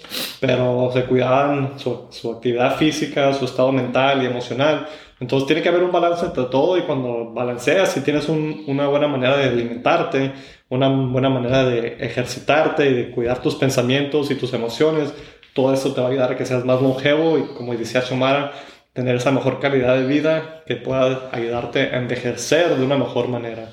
pero 0.41 0.91
se 0.93 1.05
cuidaban 1.05 1.79
su, 1.79 2.09
actividad 2.35 2.77
física, 2.77 3.33
su 3.33 3.47
estado 3.47 3.73
mental 3.73 4.23
y 4.23 4.27
emocional. 4.27 4.87
Entonces 5.19 5.47
tiene 5.47 5.63
que 5.63 5.71
haber 5.71 5.83
un 5.83 5.93
balance 5.93 6.27
entre 6.27 6.45
todo 6.45 6.77
y 6.77 6.83
cuando 6.83 7.33
balanceas, 7.33 7.91
si 7.91 8.01
tienes 8.03 8.29
una 8.29 8.87
buena 8.87 9.09
manera 9.09 9.37
de 9.37 9.45
alimentarte, 9.45 10.33
una 10.69 10.89
buena 10.89 11.31
manera 11.31 11.65
de 11.65 11.97
ejercitarte 12.01 12.91
y 12.91 12.93
de 12.93 13.11
cuidar 13.11 13.41
tus 13.41 13.55
pensamientos 13.55 14.31
y 14.31 14.35
tus 14.35 14.53
emociones, 14.53 15.15
todo 15.55 15.73
eso 15.73 15.95
te 15.95 16.01
va 16.01 16.09
a 16.09 16.11
ayudar 16.11 16.33
a 16.33 16.37
que 16.37 16.45
seas 16.45 16.65
más 16.65 16.83
longevo 16.83 17.39
y 17.39 17.43
como 17.57 17.75
decía 17.75 18.03
Shomara, 18.07 18.53
tener 18.93 19.17
esa 19.17 19.31
mejor 19.31 19.59
calidad 19.59 19.97
de 19.97 20.07
vida 20.07 20.63
que 20.67 20.77
pueda 20.77 21.31
ayudarte 21.33 21.81
a 21.81 21.97
envejecer 21.97 22.77
de 22.77 22.85
una 22.85 22.97
mejor 22.97 23.29
manera. 23.29 23.71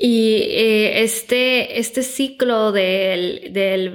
Y 0.00 0.42
eh, 0.52 1.02
este, 1.02 1.80
este 1.80 2.04
ciclo 2.04 2.70
del, 2.70 3.52
del 3.52 3.90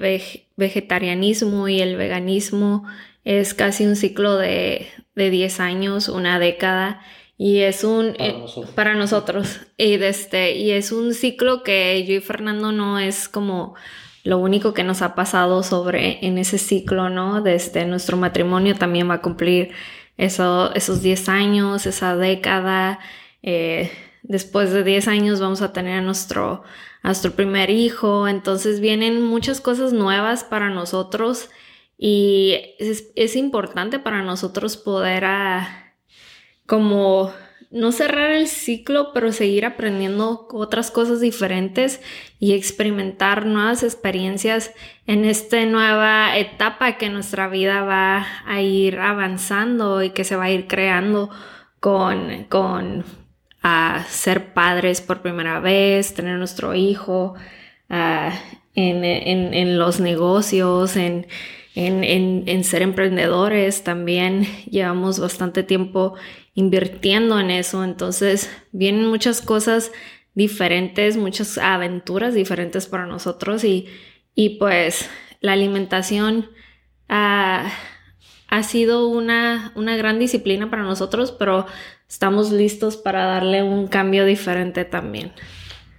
vegetarianismo 0.58 1.70
y 1.70 1.80
el 1.80 1.96
veganismo 1.96 2.84
es 3.24 3.54
casi 3.54 3.86
un 3.86 3.96
ciclo 3.96 4.38
de, 4.38 4.88
de 5.16 5.30
10 5.30 5.62
años, 5.62 6.10
una 6.10 6.40
década. 6.40 7.02
Y 7.38 7.60
es 7.60 7.86
un 7.86 8.14
para 8.14 8.26
eh, 8.26 8.34
nosotros, 8.38 8.76
para 8.76 8.94
nosotros. 8.96 9.60
Y, 9.78 9.94
este, 10.04 10.56
y 10.58 10.72
es 10.72 10.92
un 10.92 11.14
ciclo 11.14 11.64
que 11.64 12.06
yo 12.06 12.16
y 12.16 12.20
Fernando 12.20 12.72
no 12.72 13.00
es 13.00 13.30
como 13.30 13.76
lo 14.24 14.38
único 14.38 14.74
que 14.74 14.84
nos 14.84 15.02
ha 15.02 15.16
pasado 15.16 15.64
sobre 15.64 16.26
en 16.26 16.38
ese 16.38 16.58
ciclo, 16.58 17.10
¿no? 17.10 17.42
Desde 17.42 17.86
nuestro 17.86 18.18
matrimonio 18.18 18.76
también 18.76 19.10
va 19.10 19.16
a 19.16 19.22
cumplir 19.22 19.72
eso, 20.18 20.74
esos 20.76 21.02
10 21.02 21.30
años, 21.30 21.86
esa 21.86 22.16
década. 22.16 23.00
Eh, 23.42 23.92
después 24.24 24.72
de 24.72 24.84
10 24.84 25.08
años 25.10 25.40
vamos 25.40 25.62
a 25.62 25.74
tener 25.74 26.00
a 26.00 26.02
nuestro, 26.02 26.64
nuestro 27.04 27.32
primer 27.34 27.70
hijo. 27.70 28.28
Entonces 28.28 28.80
vienen 28.80 29.22
muchas 29.22 29.62
cosas 29.62 29.94
nuevas 29.94 30.44
para 30.44 30.70
nosotros 30.70 31.50
y 31.98 32.76
es, 32.80 33.36
importante 33.36 34.00
para 34.00 34.24
nosotros 34.24 34.78
poder 34.78 35.26
ah, 35.26 35.94
como 36.66 37.32
no 37.72 37.92
cerrar 37.92 38.32
el 38.32 38.48
ciclo, 38.48 39.14
pero 39.14 39.32
seguir 39.32 39.66
aprendiendo 39.66 40.48
otras 40.52 40.92
cosas 40.92 41.20
diferentes 41.22 42.02
y 42.40 42.54
experimentar 42.54 43.48
nuevas 43.48 43.84
experiencias 43.84 44.72
en 45.08 45.26
esta 45.26 45.66
nueva 45.66 46.38
etapa 46.38 46.98
que 46.98 47.10
nuestra 47.10 47.48
vida 47.48 47.82
va 47.82 48.28
a 48.46 48.62
ir 48.62 49.00
avanzando 49.00 50.04
y 50.04 50.12
que 50.12 50.24
se 50.24 50.36
va 50.36 50.46
a 50.46 50.52
ir 50.52 50.68
creando 50.68 51.32
con, 51.80 52.44
con 52.44 53.04
a 53.64 54.06
ser 54.10 54.54
padres 54.54 55.00
por 55.00 55.22
primera 55.22 55.62
vez, 55.62 56.14
tener 56.14 56.38
nuestro 56.38 56.76
hijo, 56.76 57.36
en, 58.76 59.78
los 59.80 60.00
negocios, 60.02 60.98
en, 60.98 61.28
en, 61.76 62.64
ser 62.66 62.82
emprendedores 62.82 63.84
también. 63.84 64.46
Llevamos 64.70 65.20
bastante 65.20 65.64
tiempo 65.64 66.16
invirtiendo 66.54 67.40
en 67.40 67.52
eso. 67.52 67.86
Entonces 67.86 68.52
vienen 68.74 69.08
muchas 69.08 69.42
cosas 69.42 69.92
diferentes, 70.36 71.16
muchas 71.16 71.58
aventuras 71.58 72.34
diferentes 72.34 72.88
para 72.88 73.06
nosotros 73.06 73.64
y, 73.64 73.88
pues 74.60 75.10
la 75.40 75.54
alimentación 75.54 76.50
ha 77.08 78.64
sido 78.64 79.08
una, 79.08 79.72
una 79.76 79.96
gran 79.96 80.20
disciplina 80.20 80.70
para 80.70 80.84
nosotros, 80.84 81.32
pero 81.32 81.66
estamos 82.14 82.52
listos 82.52 82.96
para 82.96 83.26
darle 83.26 83.64
un 83.64 83.88
cambio 83.88 84.24
diferente 84.24 84.86
también. 84.86 85.34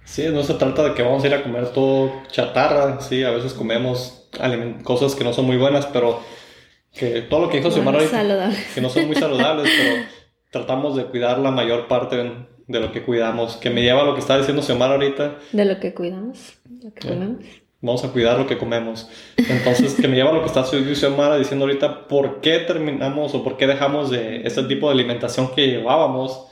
Sí, 0.05 0.25
no 0.31 0.43
se 0.43 0.53
trata 0.53 0.81
de 0.83 0.93
que 0.93 1.03
vamos 1.03 1.21
a 1.23 1.27
ir 1.27 1.33
a 1.33 1.43
comer 1.43 1.73
todo 1.73 2.23
chatarra, 2.31 3.01
sí, 3.01 3.23
a 3.23 3.31
veces 3.31 3.53
comemos 3.53 4.29
cosas 4.83 5.13
que 5.13 5.25
no 5.25 5.33
son 5.33 5.45
muy 5.45 5.57
buenas, 5.57 5.87
pero 5.87 6.21
que 6.93 7.21
todo 7.23 7.41
lo 7.41 7.49
que 7.49 7.57
dijo 7.57 7.69
bueno, 7.81 7.99
ahorita, 7.99 8.49
que 8.73 8.79
no 8.79 8.87
son 8.87 9.07
muy 9.07 9.17
saludables, 9.17 9.69
pero 9.77 10.05
tratamos 10.51 10.95
de 10.95 11.03
cuidar 11.03 11.37
la 11.39 11.51
mayor 11.51 11.89
parte 11.89 12.15
de 12.65 12.79
lo 12.79 12.93
que 12.93 13.03
cuidamos, 13.03 13.57
que 13.57 13.69
me 13.69 13.81
lleva 13.81 14.03
a 14.03 14.05
lo 14.05 14.13
que 14.13 14.21
está 14.21 14.37
diciendo 14.37 14.61
Xiomara 14.61 14.93
ahorita. 14.93 15.39
De 15.51 15.65
lo 15.65 15.81
que 15.81 15.93
cuidamos, 15.93 16.53
lo 16.81 16.93
que 16.93 17.09
comemos. 17.09 17.43
Vamos 17.85 18.03
a 18.03 18.11
cuidar 18.11 18.39
lo 18.39 18.47
que 18.47 18.57
comemos. 18.57 19.07
Entonces, 19.37 19.93
que 19.93 20.07
me 20.07 20.15
lleva 20.15 20.31
a 20.31 20.33
lo 20.33 20.41
que 20.41 20.47
está 20.47 20.63
Xiomara 20.63 21.37
diciendo 21.37 21.65
ahorita, 21.65 22.07
¿por 22.07 22.41
qué 22.41 22.57
terminamos 22.57 23.35
o 23.35 23.43
por 23.43 23.57
qué 23.57 23.67
dejamos 23.67 24.09
de 24.09 24.41
este 24.43 24.63
tipo 24.63 24.87
de 24.87 24.95
alimentación 24.95 25.53
que 25.53 25.67
llevábamos 25.67 26.47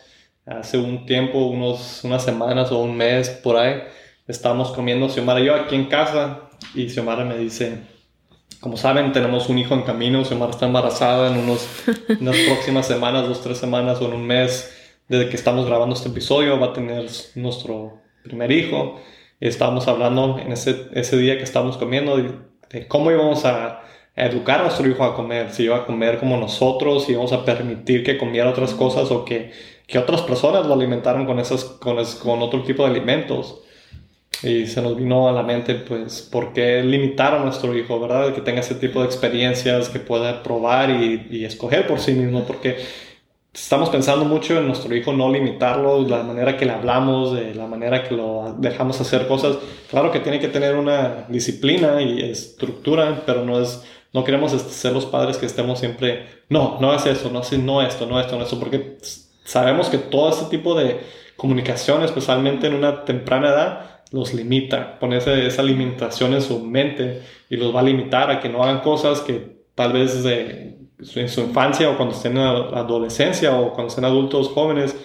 hace 0.46 0.78
un 0.78 1.08
tiempo, 1.08 1.39
unos, 1.39 2.04
unas 2.04 2.24
semanas 2.24 2.72
o 2.72 2.78
un 2.78 2.96
mes 2.96 3.32
por 3.32 3.58
ahí? 3.58 3.82
Estábamos 4.28 4.74
comiendo 4.74 5.10
Xiomara 5.10 5.39
y 5.39 5.46
yo 5.46 5.56
aquí 5.56 5.74
en 5.74 5.86
casa 5.86 6.50
y 6.76 6.88
Xiomara 6.89 7.26
me 7.26 7.36
dice, 7.39 7.80
como 8.60 8.78
saben, 8.78 9.12
tenemos 9.12 9.50
un 9.50 9.58
hijo 9.58 9.74
en 9.74 9.82
camino. 9.82 10.24
Xiomara 10.24 10.52
está 10.52 10.67
embarazada 10.67 11.34
en 11.34 11.39
unos, 11.39 11.67
unas 12.22 12.38
próximas 12.46 12.86
semanas, 12.86 13.28
dos, 13.28 13.41
tres 13.41 13.58
semanas 13.58 14.00
o 14.02 14.06
en 14.06 14.13
un 14.13 14.28
mes 14.28 14.72
desde 15.08 15.30
que 15.30 15.36
estamos 15.36 15.65
grabando 15.65 15.96
este 15.96 16.10
episodio. 16.10 16.60
Va 16.60 16.67
a 16.67 16.74
tener 16.74 17.10
nuestro 17.34 18.04
primer 18.24 18.52
hijo. 18.52 19.02
Estábamos 19.47 19.88
hablando 19.88 20.39
en 20.39 20.51
ese, 20.51 20.88
ese 20.93 21.17
día 21.17 21.38
que 21.38 21.43
estábamos 21.43 21.77
comiendo 21.77 22.17
de, 22.17 22.88
cómo 22.88 23.12
íbamos 23.12 23.45
a, 23.45 23.82
educar 24.15 24.60
a 24.60 24.63
nuestro 24.63 24.88
hijo 24.88 25.03
a 25.03 25.15
comer. 25.15 25.51
Si 25.51 25.63
iba 25.63 25.77
a 25.77 25.86
comer 25.86 26.19
como 26.19 26.38
nosotros, 26.38 27.06
si 27.06 27.13
íbamos 27.13 27.34
a 27.34 27.43
permitir 27.43 28.03
que 28.03 28.17
comiera 28.17 28.49
otras 28.49 28.73
cosas 28.73 29.10
o 29.10 29.25
que, 29.25 29.51
que 29.88 29.97
otras 29.97 30.21
personas 30.21 30.67
lo 30.67 30.75
alimentaran 30.75 31.25
con, 31.25 31.39
esas, 31.39 31.63
con, 31.63 31.97
con 32.21 32.41
otro 32.41 32.63
tipo 32.63 32.84
de 32.84 32.91
alimentos. 32.91 33.62
Y 34.43 34.67
se 34.67 34.82
nos 34.82 34.95
vino 34.97 35.29
a 35.29 35.32
la 35.32 35.41
mente, 35.41 35.75
pues, 35.75 36.21
¿por 36.21 36.53
qué 36.53 36.84
limitar 36.84 37.34
a 37.34 37.39
nuestro 37.39 37.75
hijo, 37.77 37.99
verdad? 37.99 38.34
Que 38.36 38.41
tenga 38.41 38.60
ese 38.60 38.75
tipo 38.75 38.99
de 38.99 39.06
experiencias, 39.08 39.89
que 39.89 39.99
pueda 39.99 40.43
probar 40.43 40.89
y, 40.89 41.27
y 41.32 41.45
escoger 41.45 41.88
por 41.88 41.99
sí 41.99 42.12
mismo, 42.12 42.43
porque 42.43 42.77
estamos 43.53 43.89
pensando 43.89 44.25
mucho 44.25 44.57
en 44.57 44.67
nuestro 44.67 44.95
hijo, 44.95 45.13
no 45.13 45.31
limitarlo, 45.31 46.01
la 46.07 46.23
manera 46.23 46.57
que 46.57 46.65
le 46.65 46.71
hablamos, 46.71 47.33
de 47.33 47.53
la 47.53 47.67
manera 47.67 48.03
que 48.03 48.15
lo 48.15 48.55
dejamos 48.57 48.99
hacer 48.99 49.27
cosas. 49.27 49.57
Claro 49.89 50.11
que 50.11 50.19
tiene 50.19 50.39
que 50.39 50.47
tener 50.47 50.75
una 50.75 51.25
disciplina 51.29 52.01
y 52.01 52.19
estructura, 52.21 53.21
pero 53.25 53.45
no 53.45 53.61
es, 53.61 53.83
no 54.11 54.23
queremos 54.23 54.53
este, 54.53 54.71
ser 54.71 54.93
los 54.93 55.05
padres 55.05 55.37
que 55.37 55.45
estemos 55.45 55.79
siempre, 55.79 56.25
no, 56.49 56.79
no 56.81 56.93
es 56.95 57.05
eso, 57.05 57.29
no 57.29 57.41
es 57.41 57.51
no 57.53 57.81
esto, 57.81 58.07
no 58.07 58.19
esto, 58.19 58.37
no 58.37 58.43
esto, 58.43 58.59
porque 58.59 58.97
sabemos 59.43 59.89
que 59.89 59.99
todo 59.99 60.29
este 60.29 60.45
tipo 60.45 60.73
de 60.75 61.01
comunicación, 61.37 62.03
especialmente 62.03 62.67
en 62.67 62.73
una 62.73 63.05
temprana 63.05 63.49
edad, 63.49 63.89
los 64.11 64.33
limita, 64.33 64.99
pone 64.99 65.17
esa 65.17 65.63
limitación 65.63 66.33
en 66.33 66.41
su 66.41 66.59
mente 66.59 67.23
y 67.49 67.57
los 67.57 67.75
va 67.75 67.79
a 67.79 67.83
limitar 67.83 68.29
a 68.29 68.39
que 68.39 68.49
no 68.49 68.63
hagan 68.63 68.81
cosas 68.81 69.21
que 69.21 69.63
tal 69.73 69.93
vez 69.93 70.23
de 70.23 70.83
en 71.15 71.29
su 71.29 71.41
infancia 71.41 71.89
o 71.89 71.97
cuando 71.97 72.15
estén 72.15 72.37
en 72.37 72.43
la 72.43 72.79
adolescencia 72.79 73.55
o 73.57 73.73
cuando 73.73 73.89
estén 73.89 74.05
adultos 74.05 74.49
jóvenes, 74.49 74.95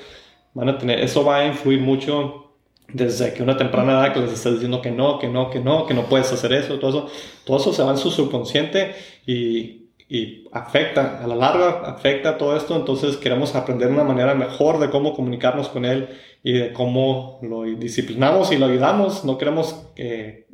van 0.54 0.68
a 0.68 0.78
tener, 0.78 1.00
eso 1.00 1.24
va 1.24 1.38
a 1.38 1.46
influir 1.46 1.80
mucho 1.80 2.52
desde 2.92 3.34
que 3.34 3.42
una 3.42 3.56
temprana 3.56 3.92
edad 3.92 4.14
que 4.14 4.20
les 4.20 4.32
está 4.32 4.50
diciendo 4.50 4.80
que 4.80 4.90
no, 4.90 5.18
que 5.18 5.28
no, 5.28 5.50
que 5.50 5.60
no, 5.60 5.86
que 5.86 5.94
no 5.94 6.04
puedes 6.04 6.32
hacer 6.32 6.52
eso, 6.52 6.78
todo 6.78 6.90
eso, 6.90 7.08
todo 7.44 7.56
eso 7.58 7.72
se 7.72 7.82
va 7.82 7.90
en 7.90 7.98
su 7.98 8.10
subconsciente 8.10 8.94
y, 9.26 9.88
y 10.08 10.48
afecta, 10.52 11.22
a 11.22 11.26
la 11.26 11.36
larga 11.36 11.82
afecta 11.84 12.38
todo 12.38 12.56
esto, 12.56 12.74
entonces 12.76 13.18
queremos 13.18 13.54
aprender 13.54 13.90
una 13.90 14.04
manera 14.04 14.34
mejor 14.34 14.78
de 14.78 14.88
cómo 14.88 15.14
comunicarnos 15.14 15.68
con 15.68 15.84
él 15.84 16.08
y 16.42 16.52
de 16.52 16.72
cómo 16.72 17.38
lo 17.42 17.62
disciplinamos 17.64 18.50
y 18.52 18.56
lo 18.56 18.66
ayudamos, 18.66 19.24
no 19.24 19.36
queremos 19.36 19.84
eh, 19.96 20.46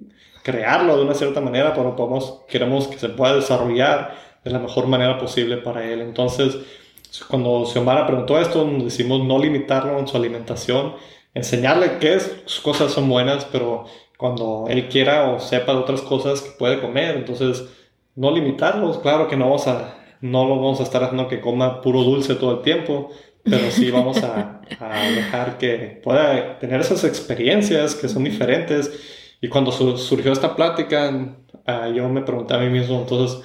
crearlo 0.43 0.97
de 0.97 1.05
una 1.05 1.15
cierta 1.15 1.41
manera, 1.41 1.73
pero 1.73 1.95
podemos, 1.95 2.43
queremos 2.49 2.89
que 2.89 2.99
se 2.99 3.11
pueda 3.11 3.37
desarrollar 3.37 4.17
de 4.45 4.51
la 4.51 4.59
mejor 4.59 4.87
manera 4.87 5.19
posible 5.19 5.57
para 5.59 5.85
él. 5.85 6.01
Entonces, 6.01 6.59
cuando 7.29 7.65
Xiomara 7.67 8.07
preguntó 8.07 8.39
esto, 8.39 8.65
nos 8.65 8.85
decimos 8.85 9.25
no 9.25 9.39
limitarlo 9.39 9.99
en 9.99 10.07
su 10.07 10.17
alimentación, 10.17 10.95
enseñarle 11.33 11.99
que 11.99 12.19
sus 12.21 12.61
cosas 12.61 12.93
son 12.93 13.09
buenas, 13.09 13.45
pero 13.47 13.87
cuando 14.17 14.67
él 14.69 14.89
quiera 14.89 15.31
o 15.31 15.41
sepa 15.41 15.73
de 15.73 15.79
otras 15.79 16.03
cosas 16.03 16.41
que 16.41 16.51
puede 16.53 16.81
comer, 16.81 17.17
entonces 17.17 17.65
no 18.15 18.31
limitarlos. 18.31 18.99
Claro 18.99 19.29
que 19.29 19.37
no 19.37 19.47
vamos 19.47 19.67
a, 19.67 19.97
no 20.21 20.47
lo 20.47 20.57
vamos 20.57 20.81
a 20.81 20.85
estar 20.85 21.03
haciendo 21.03 21.29
que 21.29 21.41
coma 21.41 21.81
puro 21.81 22.03
dulce 22.03 22.35
todo 22.35 22.59
el 22.59 22.63
tiempo, 22.63 23.11
pero 23.45 23.71
sí 23.71 23.91
vamos 23.91 24.23
a, 24.23 24.61
dejar 25.15 25.59
que 25.59 26.01
pueda 26.03 26.59
tener 26.59 26.81
esas 26.81 27.05
experiencias 27.05 27.95
que 27.95 28.09
son 28.09 28.25
diferentes. 28.25 28.93
Y 29.41 29.49
cuando 29.49 29.73
surgió 29.73 30.33
esta 30.33 30.57
plática, 30.57 31.37
ah, 31.67 31.89
yo 31.89 32.09
me 32.09 32.23
pregunté 32.23 32.55
a 32.55 32.59
mí 32.59 32.71
mismo, 32.71 32.99
entonces, 33.01 33.43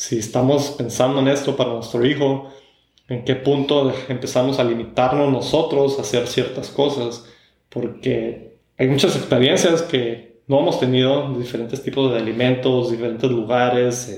si 0.00 0.18
estamos 0.18 0.70
pensando 0.70 1.20
en 1.20 1.28
esto 1.28 1.56
para 1.58 1.74
nuestro 1.74 2.06
hijo, 2.06 2.48
en 3.06 3.22
qué 3.22 3.34
punto 3.34 3.92
empezamos 4.08 4.58
a 4.58 4.64
limitarnos 4.64 5.30
nosotros 5.30 5.98
a 5.98 6.00
hacer 6.00 6.26
ciertas 6.26 6.70
cosas, 6.70 7.26
porque 7.68 8.56
hay 8.78 8.88
muchas 8.88 9.14
experiencias 9.14 9.82
que 9.82 10.40
no 10.46 10.60
hemos 10.60 10.80
tenido 10.80 11.34
diferentes 11.34 11.82
tipos 11.82 12.10
de 12.10 12.18
alimentos, 12.18 12.90
diferentes 12.90 13.30
lugares 13.30 14.08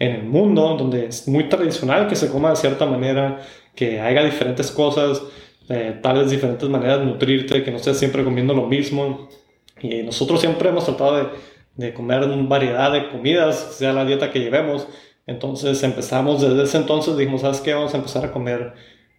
en, 0.00 0.10
el 0.10 0.24
mundo, 0.24 0.74
donde 0.76 1.06
es 1.06 1.28
muy 1.28 1.48
tradicional 1.48 2.08
que 2.08 2.16
se 2.16 2.30
coma 2.30 2.50
de 2.50 2.56
cierta 2.56 2.84
manera, 2.84 3.40
que 3.76 4.00
haya 4.00 4.24
diferentes 4.24 4.72
cosas, 4.72 5.22
eh, 5.68 6.00
tal 6.02 6.18
vez 6.18 6.30
diferentes 6.30 6.68
maneras 6.68 6.98
de 6.98 7.06
nutrirte, 7.06 7.62
que 7.62 7.70
no 7.70 7.76
estés 7.76 7.96
siempre 7.96 8.24
comiendo 8.24 8.54
lo 8.54 8.66
mismo. 8.66 9.28
Y 9.80 10.02
nosotros 10.02 10.40
siempre 10.40 10.70
hemos 10.70 10.84
tratado 10.84 11.16
de, 11.16 11.28
de 11.76 11.94
comer 11.94 12.26
variedad 12.26 12.90
de 12.92 13.08
comidas, 13.08 13.76
sea 13.78 13.92
la 13.92 14.04
dieta 14.04 14.32
que 14.32 14.40
llevemos, 14.40 14.88
entonces 15.28 15.82
empezamos 15.82 16.40
desde 16.40 16.62
ese 16.62 16.78
entonces, 16.78 17.16
dijimos, 17.18 17.42
¿sabes 17.42 17.60
qué? 17.60 17.74
Vamos 17.74 17.92
a 17.92 17.98
empezar 17.98 18.24
a 18.24 18.32
comer 18.32 18.72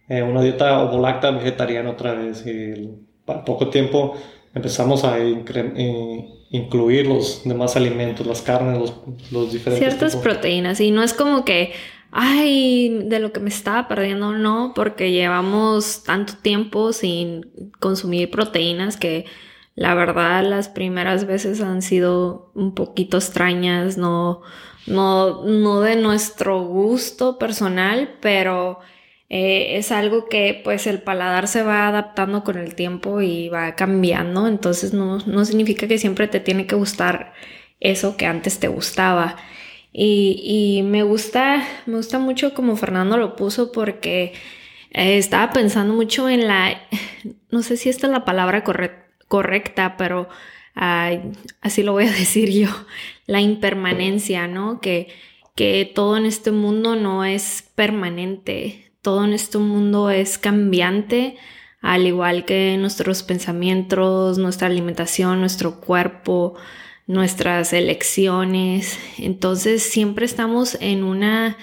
eh, 0.08 0.22
una 0.22 0.42
dieta 0.42 0.82
ovolacta 0.82 1.30
vegetariana 1.30 1.90
otra 1.90 2.14
vez. 2.14 2.44
Y 2.44 2.90
para 3.24 3.44
poco 3.44 3.70
tiempo 3.70 4.16
empezamos 4.52 5.04
a 5.04 5.20
eh, 5.20 6.26
incluir 6.50 7.06
los 7.06 7.42
demás 7.44 7.76
alimentos, 7.76 8.26
las 8.26 8.42
carnes, 8.42 8.76
los, 8.76 8.94
los 9.30 9.52
diferentes. 9.52 9.88
Ciertas 9.88 10.16
proteínas. 10.16 10.80
Y 10.80 10.90
no 10.90 11.04
es 11.04 11.14
como 11.14 11.44
que, 11.44 11.74
ay, 12.10 13.04
de 13.04 13.20
lo 13.20 13.32
que 13.32 13.38
me 13.38 13.48
estaba 13.48 13.86
perdiendo, 13.86 14.32
no, 14.32 14.72
porque 14.74 15.12
llevamos 15.12 16.02
tanto 16.02 16.32
tiempo 16.42 16.92
sin 16.92 17.52
consumir 17.78 18.32
proteínas 18.32 18.96
que 18.96 19.26
la 19.76 19.94
verdad 19.94 20.42
las 20.42 20.68
primeras 20.68 21.24
veces 21.24 21.60
han 21.60 21.82
sido 21.82 22.50
un 22.56 22.74
poquito 22.74 23.16
extrañas, 23.16 23.96
no 23.96 24.42
no, 24.86 25.44
no 25.44 25.80
de 25.80 25.96
nuestro 25.96 26.62
gusto 26.62 27.38
personal, 27.38 28.16
pero 28.20 28.80
eh, 29.28 29.76
es 29.78 29.92
algo 29.92 30.28
que 30.28 30.60
pues 30.64 30.86
el 30.86 31.02
paladar 31.02 31.48
se 31.48 31.62
va 31.62 31.88
adaptando 31.88 32.44
con 32.44 32.58
el 32.58 32.74
tiempo 32.74 33.20
y 33.20 33.48
va 33.48 33.76
cambiando, 33.76 34.46
entonces 34.48 34.92
no, 34.92 35.18
no 35.26 35.44
significa 35.44 35.86
que 35.88 35.98
siempre 35.98 36.28
te 36.28 36.40
tiene 36.40 36.66
que 36.66 36.74
gustar 36.74 37.32
eso 37.80 38.16
que 38.16 38.26
antes 38.26 38.58
te 38.58 38.68
gustaba. 38.68 39.36
Y, 39.92 40.78
y 40.80 40.82
me 40.84 41.02
gusta, 41.02 41.64
me 41.86 41.96
gusta 41.96 42.18
mucho 42.18 42.54
como 42.54 42.76
Fernando 42.76 43.16
lo 43.16 43.36
puso 43.36 43.72
porque 43.72 44.34
eh, 44.92 45.18
estaba 45.18 45.52
pensando 45.52 45.94
mucho 45.94 46.28
en 46.28 46.46
la, 46.48 46.80
no 47.50 47.62
sé 47.62 47.76
si 47.76 47.88
esta 47.88 48.06
es 48.06 48.12
la 48.12 48.24
palabra 48.24 48.64
correcta, 49.28 49.96
pero 49.96 50.28
así 50.74 51.82
lo 51.82 51.92
voy 51.92 52.06
a 52.06 52.12
decir 52.18 52.50
yo, 52.50 52.68
la 53.26 53.40
impermanencia, 53.40 54.46
¿no? 54.46 54.80
Que, 54.80 55.08
que 55.54 55.90
todo 55.94 56.16
en 56.16 56.26
este 56.26 56.50
mundo 56.50 56.96
no 56.96 57.24
es 57.24 57.70
permanente, 57.74 58.92
todo 59.02 59.24
en 59.24 59.32
este 59.32 59.58
mundo 59.58 60.10
es 60.10 60.38
cambiante, 60.38 61.36
al 61.80 62.06
igual 62.06 62.44
que 62.44 62.76
nuestros 62.78 63.22
pensamientos, 63.22 64.38
nuestra 64.38 64.66
alimentación, 64.68 65.40
nuestro 65.40 65.80
cuerpo, 65.80 66.56
nuestras 67.06 67.72
elecciones. 67.72 68.98
Entonces 69.18 69.82
siempre 69.82 70.26
estamos 70.26 70.76
en 70.80 71.02
una 71.02 71.56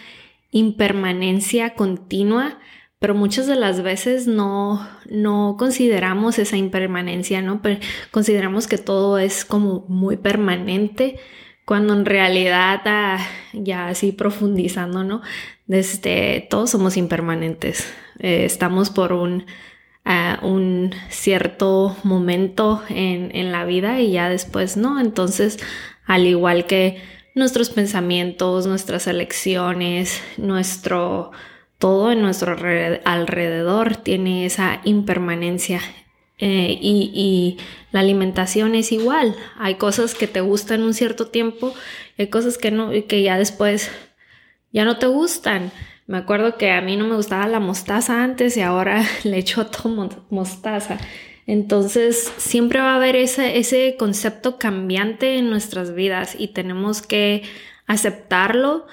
impermanencia 0.52 1.76
continua 1.76 2.60
pero 3.00 3.14
muchas 3.14 3.48
de 3.48 3.56
las 3.56 3.84
veces 3.84 4.28
no, 4.28 4.88
no 5.10 5.56
consideramos 5.60 6.40
esa 6.40 6.58
impermanencia, 6.58 7.42
¿no? 7.42 7.62
Pero 7.62 7.80
consideramos 8.12 8.68
que 8.68 8.78
todo 8.78 9.20
es 9.20 9.46
como 9.46 9.86
muy 9.88 10.18
permanente, 10.18 11.20
cuando 11.66 11.94
en 11.94 12.06
realidad, 12.06 12.82
ah, 12.86 13.20
ya 13.54 13.90
así 13.90 14.12
profundizando, 14.14 15.04
¿no? 15.04 15.22
Desde, 15.68 16.48
todos 16.50 16.72
somos 16.72 16.98
impermanentes, 16.98 17.94
eh, 18.20 18.46
estamos 18.46 18.90
por 18.90 19.14
un, 19.14 19.46
ah, 20.06 20.40
un 20.42 20.92
cierto 21.10 21.96
momento 22.04 22.82
en, 22.90 23.36
en 23.36 23.52
la 23.52 23.66
vida 23.66 24.00
y 24.00 24.12
ya 24.14 24.30
después, 24.30 24.78
¿no? 24.78 25.00
Entonces, 25.00 25.60
al 26.06 26.26
igual 26.26 26.66
que 26.66 27.02
nuestros 27.36 27.70
pensamientos, 27.70 28.66
nuestras 28.66 29.06
elecciones, 29.06 30.24
nuestro 30.38 31.32
todo 31.78 32.12
en 32.12 32.22
nuestro 32.22 32.56
alrededor 33.06 33.98
tiene 33.98 34.46
esa 34.46 34.82
impermanencia 34.84 35.82
eh, 36.40 36.78
y, 36.82 37.58
la 37.92 38.02
alimentación 38.02 38.76
es 38.76 38.92
igual. 38.92 39.36
Hay 39.58 39.76
cosas 39.76 40.14
que 40.14 40.28
te 40.28 40.42
gustan 40.42 40.84
un 40.84 40.94
cierto 40.94 41.28
tiempo, 41.28 41.74
hay 42.18 42.28
cosas 42.28 42.58
que 42.58 42.70
no, 42.70 42.92
que 43.08 43.24
ya 43.24 43.38
después 43.38 43.90
ya 44.72 44.86
no 44.86 44.98
te 44.98 45.08
gustan. 45.08 45.72
Me 46.06 46.18
acuerdo 46.18 46.58
que 46.58 46.72
a 46.72 46.82
mí 46.82 46.96
no 46.96 47.08
me 47.08 47.16
gustaba 47.16 47.48
la 47.48 47.60
mostaza 47.60 48.24
antes 48.24 48.56
y 48.58 48.62
ahora 48.62 49.04
le 49.24 49.38
echo 49.38 49.68
todo 49.68 50.26
mostaza. 50.30 50.98
Entonces 51.48 52.32
siempre 52.38 52.80
va 52.82 52.94
a 52.94 52.96
haber 52.98 53.16
ese, 53.16 53.58
ese 53.58 53.96
concepto 53.98 54.60
cambiante 54.60 55.38
en 55.38 55.50
nuestras 55.50 55.96
vidas 55.96 56.36
y 56.38 56.50
tenemos 56.50 57.02
que 57.02 57.44
aceptarlo 57.88 58.86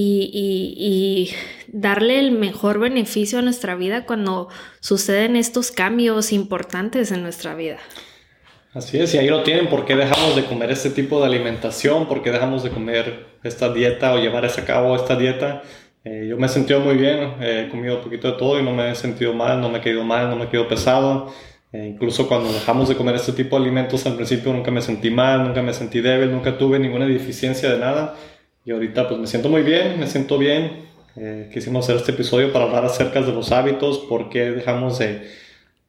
y, 0.00 1.30
darle 1.70 2.18
el 2.18 2.32
mejor 2.32 2.78
beneficio 2.78 3.38
a 3.38 3.42
nuestra 3.42 3.74
vida 3.74 4.06
cuando 4.06 4.48
suceden 4.80 5.36
estos 5.36 5.70
cambios 5.70 6.32
importantes 6.32 7.12
en 7.12 7.22
nuestra 7.22 7.54
vida. 7.54 7.76
Así 8.72 8.98
es, 8.98 9.14
y 9.14 9.18
ahí 9.18 9.28
lo 9.28 9.42
tienen, 9.42 9.68
¿por 9.68 9.84
qué 9.84 9.96
dejamos 9.96 10.36
de 10.36 10.44
comer 10.44 10.70
este 10.70 10.90
tipo 10.90 11.20
de 11.20 11.26
alimentación? 11.26 12.06
¿Por 12.06 12.22
qué 12.22 12.30
dejamos 12.30 12.62
de 12.62 12.70
comer 12.70 13.26
esta 13.42 13.72
dieta 13.72 14.14
o 14.14 14.18
llevar 14.18 14.44
a 14.44 14.64
cabo 14.64 14.94
esta 14.94 15.16
dieta? 15.16 15.62
Eh, 16.04 16.26
yo 16.28 16.36
me 16.36 16.46
he 16.46 16.48
sentido 16.48 16.80
muy 16.80 16.96
bien, 16.96 17.34
he 17.40 17.68
comido 17.68 17.96
un 17.96 18.02
poquito 18.02 18.30
de 18.32 18.38
todo 18.38 18.58
y 18.60 18.62
no 18.62 18.72
me 18.72 18.90
he 18.90 18.94
sentido 18.94 19.34
mal, 19.34 19.60
no 19.60 19.68
me 19.68 19.78
he 19.78 19.80
quedado 19.80 20.04
mal, 20.04 20.30
no 20.30 20.36
me 20.36 20.44
he 20.44 20.48
quedado 20.48 20.68
pesado. 20.68 21.32
Eh, 21.72 21.90
incluso 21.92 22.28
cuando 22.28 22.50
dejamos 22.52 22.88
de 22.88 22.94
comer 22.94 23.16
este 23.16 23.32
tipo 23.32 23.56
de 23.56 23.64
alimentos, 23.64 24.06
al 24.06 24.14
principio 24.14 24.52
nunca 24.52 24.70
me 24.70 24.80
sentí 24.80 25.10
mal, 25.10 25.44
nunca 25.44 25.60
me 25.60 25.74
sentí 25.74 26.00
débil, 26.00 26.30
nunca 26.30 26.56
tuve 26.56 26.78
ninguna 26.78 27.06
deficiencia 27.06 27.70
de 27.70 27.78
nada. 27.78 28.14
Y 28.68 28.70
ahorita 28.70 29.08
pues 29.08 29.18
me 29.18 29.26
siento 29.26 29.48
muy 29.48 29.62
bien, 29.62 29.98
me 29.98 30.06
siento 30.06 30.36
bien. 30.36 30.90
Eh, 31.16 31.48
quisimos 31.50 31.86
hacer 31.86 31.96
este 31.96 32.12
episodio 32.12 32.52
para 32.52 32.66
hablar 32.66 32.84
acerca 32.84 33.22
de 33.22 33.32
los 33.32 33.50
hábitos, 33.50 33.96
por 33.96 34.28
qué 34.28 34.50
dejamos 34.50 34.98
de, 34.98 35.26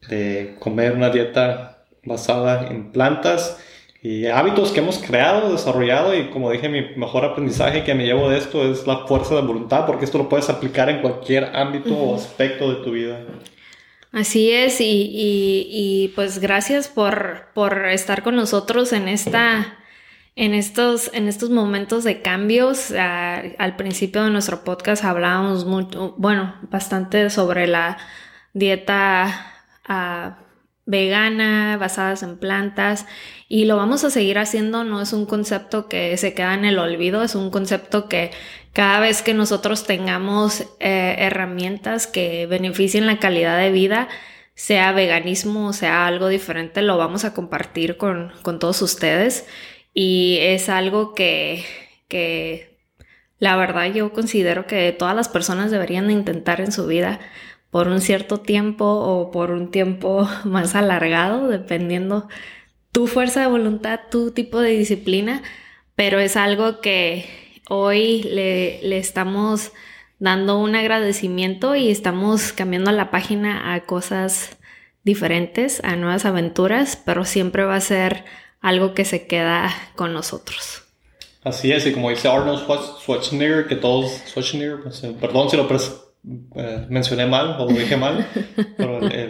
de 0.08 0.56
comer 0.60 0.94
una 0.94 1.10
dieta 1.10 1.84
basada 2.06 2.70
en 2.70 2.94
plantas 2.94 3.60
y 4.02 4.28
hábitos 4.28 4.72
que 4.72 4.80
hemos 4.80 4.98
creado, 4.98 5.52
desarrollado 5.52 6.16
y 6.16 6.30
como 6.30 6.52
dije, 6.52 6.70
mi 6.70 6.96
mejor 6.96 7.26
aprendizaje 7.26 7.84
que 7.84 7.94
me 7.94 8.06
llevo 8.06 8.30
de 8.30 8.38
esto 8.38 8.72
es 8.72 8.88
la 8.88 9.06
fuerza 9.08 9.36
de 9.36 9.42
voluntad, 9.42 9.86
porque 9.86 10.06
esto 10.06 10.18
lo 10.18 10.30
puedes 10.30 10.50
aplicar 10.50 10.90
en 10.90 11.02
cualquier 11.02 11.54
ámbito 11.58 11.94
o 11.94 12.16
aspecto 12.16 12.74
de 12.74 12.82
tu 12.82 12.92
vida. 12.92 13.26
Así 14.14 14.54
es, 14.54 14.80
y, 14.80 15.12
y, 15.20 16.14
pues 16.16 16.40
gracias 16.40 16.88
por, 16.88 17.50
por, 17.54 17.88
estar 17.90 18.24
con 18.24 18.38
nosotros 18.38 18.94
en 18.94 19.10
esta, 19.10 19.79
en 20.36 20.54
estos, 20.54 21.12
en 21.14 21.28
estos 21.28 21.50
momentos 21.50 22.04
de 22.04 22.22
cambios. 22.22 22.92
Ah, 22.98 23.42
al 23.58 23.76
principio 23.76 24.24
de 24.24 24.30
nuestro 24.30 24.64
podcast 24.64 25.04
hablábamos 25.04 25.66
mucho, 25.66 26.16
bueno, 26.18 26.56
bastante 26.70 27.30
sobre 27.30 27.68
la 27.68 27.98
dieta 28.54 29.54
uh, 29.88 30.50
vegana, 30.90 31.78
basadas 31.78 32.24
en 32.24 32.38
plantas, 32.38 33.06
y 33.48 33.66
lo 33.66 33.78
vamos 33.78 34.04
a 34.04 34.10
seguir 34.10 34.40
haciendo, 34.40 34.84
no 34.84 35.02
es 35.02 35.14
un 35.14 35.28
concepto 35.28 35.88
que 35.88 36.18
se 36.18 36.34
queda 36.34 36.56
en 36.56 36.66
el 36.66 36.80
olvido, 36.80 37.22
es 37.22 37.36
un 37.36 37.52
concepto 37.52 38.10
que 38.10 38.32
cada 38.74 39.00
vez 39.00 39.22
que 39.22 39.36
nosotros 39.36 39.86
tengamos 39.86 40.62
eh, 40.80 41.16
herramientas 41.20 42.08
que 42.08 42.48
beneficien 42.48 43.06
la 43.06 43.20
calidad 43.20 43.60
de 43.60 43.72
vida, 43.72 44.08
sea 44.56 44.92
veganismo, 44.92 45.74
sea 45.74 46.08
algo 46.08 46.28
diferente, 46.28 46.82
lo 46.82 46.98
vamos 46.98 47.24
a 47.24 47.36
compartir 47.36 47.98
con, 47.98 48.34
con 48.42 48.58
todos 48.58 48.82
ustedes. 48.82 49.46
Y 49.94 50.38
es 50.42 50.70
algo 50.70 51.14
que, 51.14 51.66
que 52.08 52.80
la 53.40 53.56
verdad 53.56 53.92
yo 53.94 54.14
considero 54.14 54.68
que 54.68 54.92
todas 54.92 55.16
las 55.16 55.30
personas 55.30 55.72
deberían 55.72 56.12
intentar 56.12 56.62
en 56.62 56.72
su 56.72 56.88
vida 56.88 57.20
por 57.72 57.88
un 57.88 58.02
cierto 58.02 58.40
tiempo 58.40 58.86
o 58.86 59.32
por 59.32 59.52
un 59.52 59.72
tiempo 59.72 60.28
más 60.46 60.76
alargado, 60.76 61.48
dependiendo 61.48 62.28
tu 62.92 63.08
fuerza 63.08 63.42
de 63.42 63.48
voluntad, 63.48 64.00
tu 64.10 64.32
tipo 64.32 64.60
de 64.60 64.72
disciplina, 64.72 65.44
pero 65.96 66.20
es 66.20 66.36
algo 66.36 66.82
que 66.82 67.26
hoy 67.70 68.24
le, 68.24 68.98
estamos 68.98 69.72
dando 70.18 70.60
un 70.60 70.76
agradecimiento 70.76 71.76
y 71.76 71.92
estamos 71.92 72.52
cambiando 72.52 72.92
la 72.92 73.12
página 73.12 73.74
a 73.74 73.82
cosas 73.82 74.58
diferentes, 75.04 75.82
a 75.84 75.96
nuevas 75.96 76.26
aventuras, 76.26 77.02
pero 77.06 77.26
siempre 77.26 77.64
va 77.64 77.76
a 77.76 77.82
ser 77.82 78.26
algo 78.62 78.94
que 78.94 79.06
se 79.06 79.28
queda 79.28 79.74
con 79.96 80.14
nosotros. 80.14 80.84
Así 81.44 81.72
es, 81.72 81.86
y 81.86 81.94
como 81.94 82.10
dice 82.10 82.28
Arnold 82.28 82.66
Schwarzenegger, 83.02 83.68
que 83.68 83.76
todos, 83.76 84.12
Schwarzenegger, 84.28 84.80
perdón 85.20 85.50
si 85.50 85.56
lo 85.56 85.68
eh, 86.56 86.86
mencioné 86.90 87.26
mal 87.26 87.56
o 87.60 87.66
lo 87.66 87.80
dije 87.80 87.96
mal, 87.96 88.28
pero 88.78 89.00
el, 89.00 89.30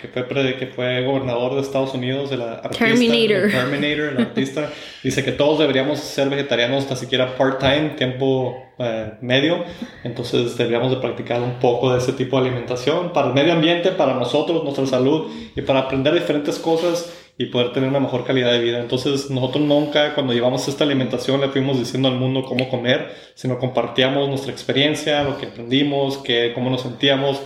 que, 0.00 0.08
fue, 0.08 0.56
que 0.56 0.66
fue 0.68 1.04
gobernador 1.04 1.56
de 1.56 1.62
Estados 1.62 1.94
Unidos, 1.94 2.30
el 2.30 2.42
artista, 2.42 2.86
Terminator. 2.86 3.50
Terminator, 3.50 4.12
el 4.12 4.18
artista, 4.18 4.70
dice 5.02 5.24
que 5.24 5.32
todos 5.32 5.58
deberíamos 5.58 5.98
ser 5.98 6.28
vegetarianos 6.28 6.84
hasta 6.84 6.94
siquiera 6.94 7.36
part-time, 7.36 7.96
tiempo 7.98 8.56
eh, 8.78 9.14
medio, 9.20 9.64
entonces 10.04 10.56
deberíamos 10.56 10.92
de 10.92 10.98
practicar 10.98 11.42
un 11.42 11.58
poco 11.58 11.92
de 11.92 11.98
ese 11.98 12.12
tipo 12.12 12.40
de 12.40 12.46
alimentación 12.46 13.12
para 13.12 13.26
el 13.26 13.34
medio 13.34 13.52
ambiente, 13.52 13.90
para 13.90 14.14
nosotros, 14.14 14.62
nuestra 14.62 14.86
salud 14.86 15.32
y 15.56 15.62
para 15.62 15.80
aprender 15.80 16.14
diferentes 16.14 16.60
cosas 16.60 17.12
y 17.40 17.46
poder 17.46 17.72
tener 17.72 17.88
una 17.88 18.00
mejor 18.00 18.24
calidad 18.24 18.50
de 18.50 18.58
vida. 18.58 18.80
Entonces 18.80 19.30
nosotros 19.30 19.64
nunca 19.64 20.12
cuando 20.14 20.32
llevamos 20.32 20.66
esta 20.66 20.82
alimentación 20.82 21.40
le 21.40 21.48
fuimos 21.48 21.78
diciendo 21.78 22.08
al 22.08 22.16
mundo 22.16 22.42
cómo 22.42 22.68
comer, 22.68 23.14
sino 23.36 23.60
compartíamos 23.60 24.28
nuestra 24.28 24.50
experiencia, 24.50 25.22
lo 25.22 25.38
que 25.38 25.46
aprendimos, 25.46 26.18
que, 26.18 26.52
cómo 26.52 26.68
nos 26.68 26.82
sentíamos. 26.82 27.40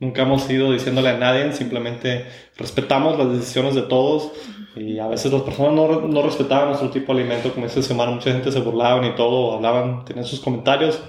Nunca 0.00 0.22
hemos 0.22 0.48
ido 0.50 0.70
diciéndole 0.70 1.08
a 1.08 1.16
nadie, 1.16 1.50
simplemente 1.54 2.26
respetamos 2.58 3.18
las 3.18 3.32
decisiones 3.32 3.74
de 3.74 3.82
todos 3.82 4.30
y 4.76 4.98
a 4.98 5.08
veces 5.08 5.32
las 5.32 5.42
personas 5.42 5.72
no, 5.72 6.02
no 6.02 6.22
respetaban 6.22 6.68
nuestro 6.68 6.90
tipo 6.90 7.14
de 7.14 7.22
alimento, 7.22 7.52
como 7.52 7.66
esta 7.66 7.82
semana 7.82 8.12
mucha 8.12 8.30
gente 8.30 8.52
se 8.52 8.60
burlaban 8.60 9.04
y 9.06 9.14
todo, 9.14 9.54
hablaban, 9.54 10.04
tenían 10.04 10.26
sus 10.26 10.40
comentarios. 10.40 11.00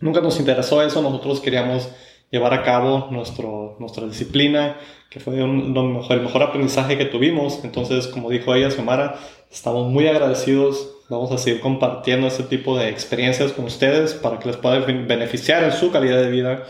Nunca 0.00 0.20
nos 0.20 0.38
interesó 0.40 0.82
eso, 0.82 1.00
nosotros 1.00 1.40
queríamos 1.40 1.88
llevar 2.30 2.54
a 2.54 2.62
cabo 2.62 3.08
nuestro, 3.10 3.76
nuestra 3.78 4.06
disciplina, 4.06 4.76
que 5.10 5.20
fue 5.20 5.42
un, 5.42 5.74
el 6.10 6.20
mejor 6.20 6.42
aprendizaje 6.42 6.98
que 6.98 7.06
tuvimos. 7.06 7.64
Entonces, 7.64 8.06
como 8.06 8.30
dijo 8.30 8.54
ella, 8.54 8.70
Xiomara, 8.70 9.18
estamos 9.50 9.90
muy 9.90 10.06
agradecidos. 10.06 10.94
Vamos 11.08 11.32
a 11.32 11.38
seguir 11.38 11.60
compartiendo 11.60 12.26
este 12.26 12.42
tipo 12.42 12.76
de 12.76 12.88
experiencias 12.90 13.52
con 13.52 13.64
ustedes 13.64 14.12
para 14.12 14.38
que 14.38 14.48
les 14.48 14.58
pueda 14.58 14.80
beneficiar 14.80 15.64
en 15.64 15.72
su 15.72 15.90
calidad 15.90 16.20
de 16.20 16.30
vida. 16.30 16.64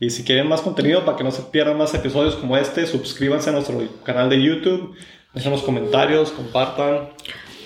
Y 0.00 0.10
si 0.10 0.24
quieren 0.24 0.48
más 0.48 0.62
contenido 0.62 1.04
para 1.04 1.16
que 1.16 1.24
no 1.24 1.30
se 1.30 1.42
pierdan 1.42 1.78
más 1.78 1.94
episodios 1.94 2.34
como 2.36 2.56
este, 2.56 2.86
suscríbanse 2.86 3.50
a 3.50 3.52
nuestro 3.52 3.80
canal 4.02 4.28
de 4.30 4.42
YouTube, 4.42 4.94
dejen 5.34 5.52
los 5.52 5.62
comentarios, 5.62 6.30
compartan. 6.30 7.10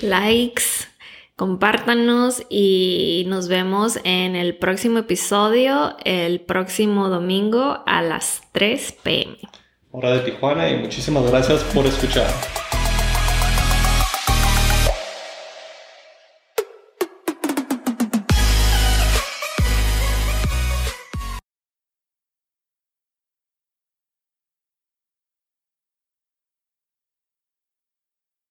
Likes, 0.02 0.88
compártanos 1.38 2.42
y 2.50 3.24
nos 3.28 3.48
vemos 3.48 3.98
en 4.04 4.36
el 4.36 4.58
próximo 4.58 4.98
episodio 4.98 5.96
el 6.04 6.40
próximo 6.40 7.08
domingo 7.08 7.82
a 7.86 8.02
las 8.02 8.42
3 8.52 8.92
pm 9.02 9.38
hora 9.90 10.12
de 10.12 10.20
Tijuana 10.20 10.68
y 10.68 10.76
muchísimas 10.76 11.28
gracias 11.30 11.62
por 11.64 11.86
escuchar. 11.86 12.28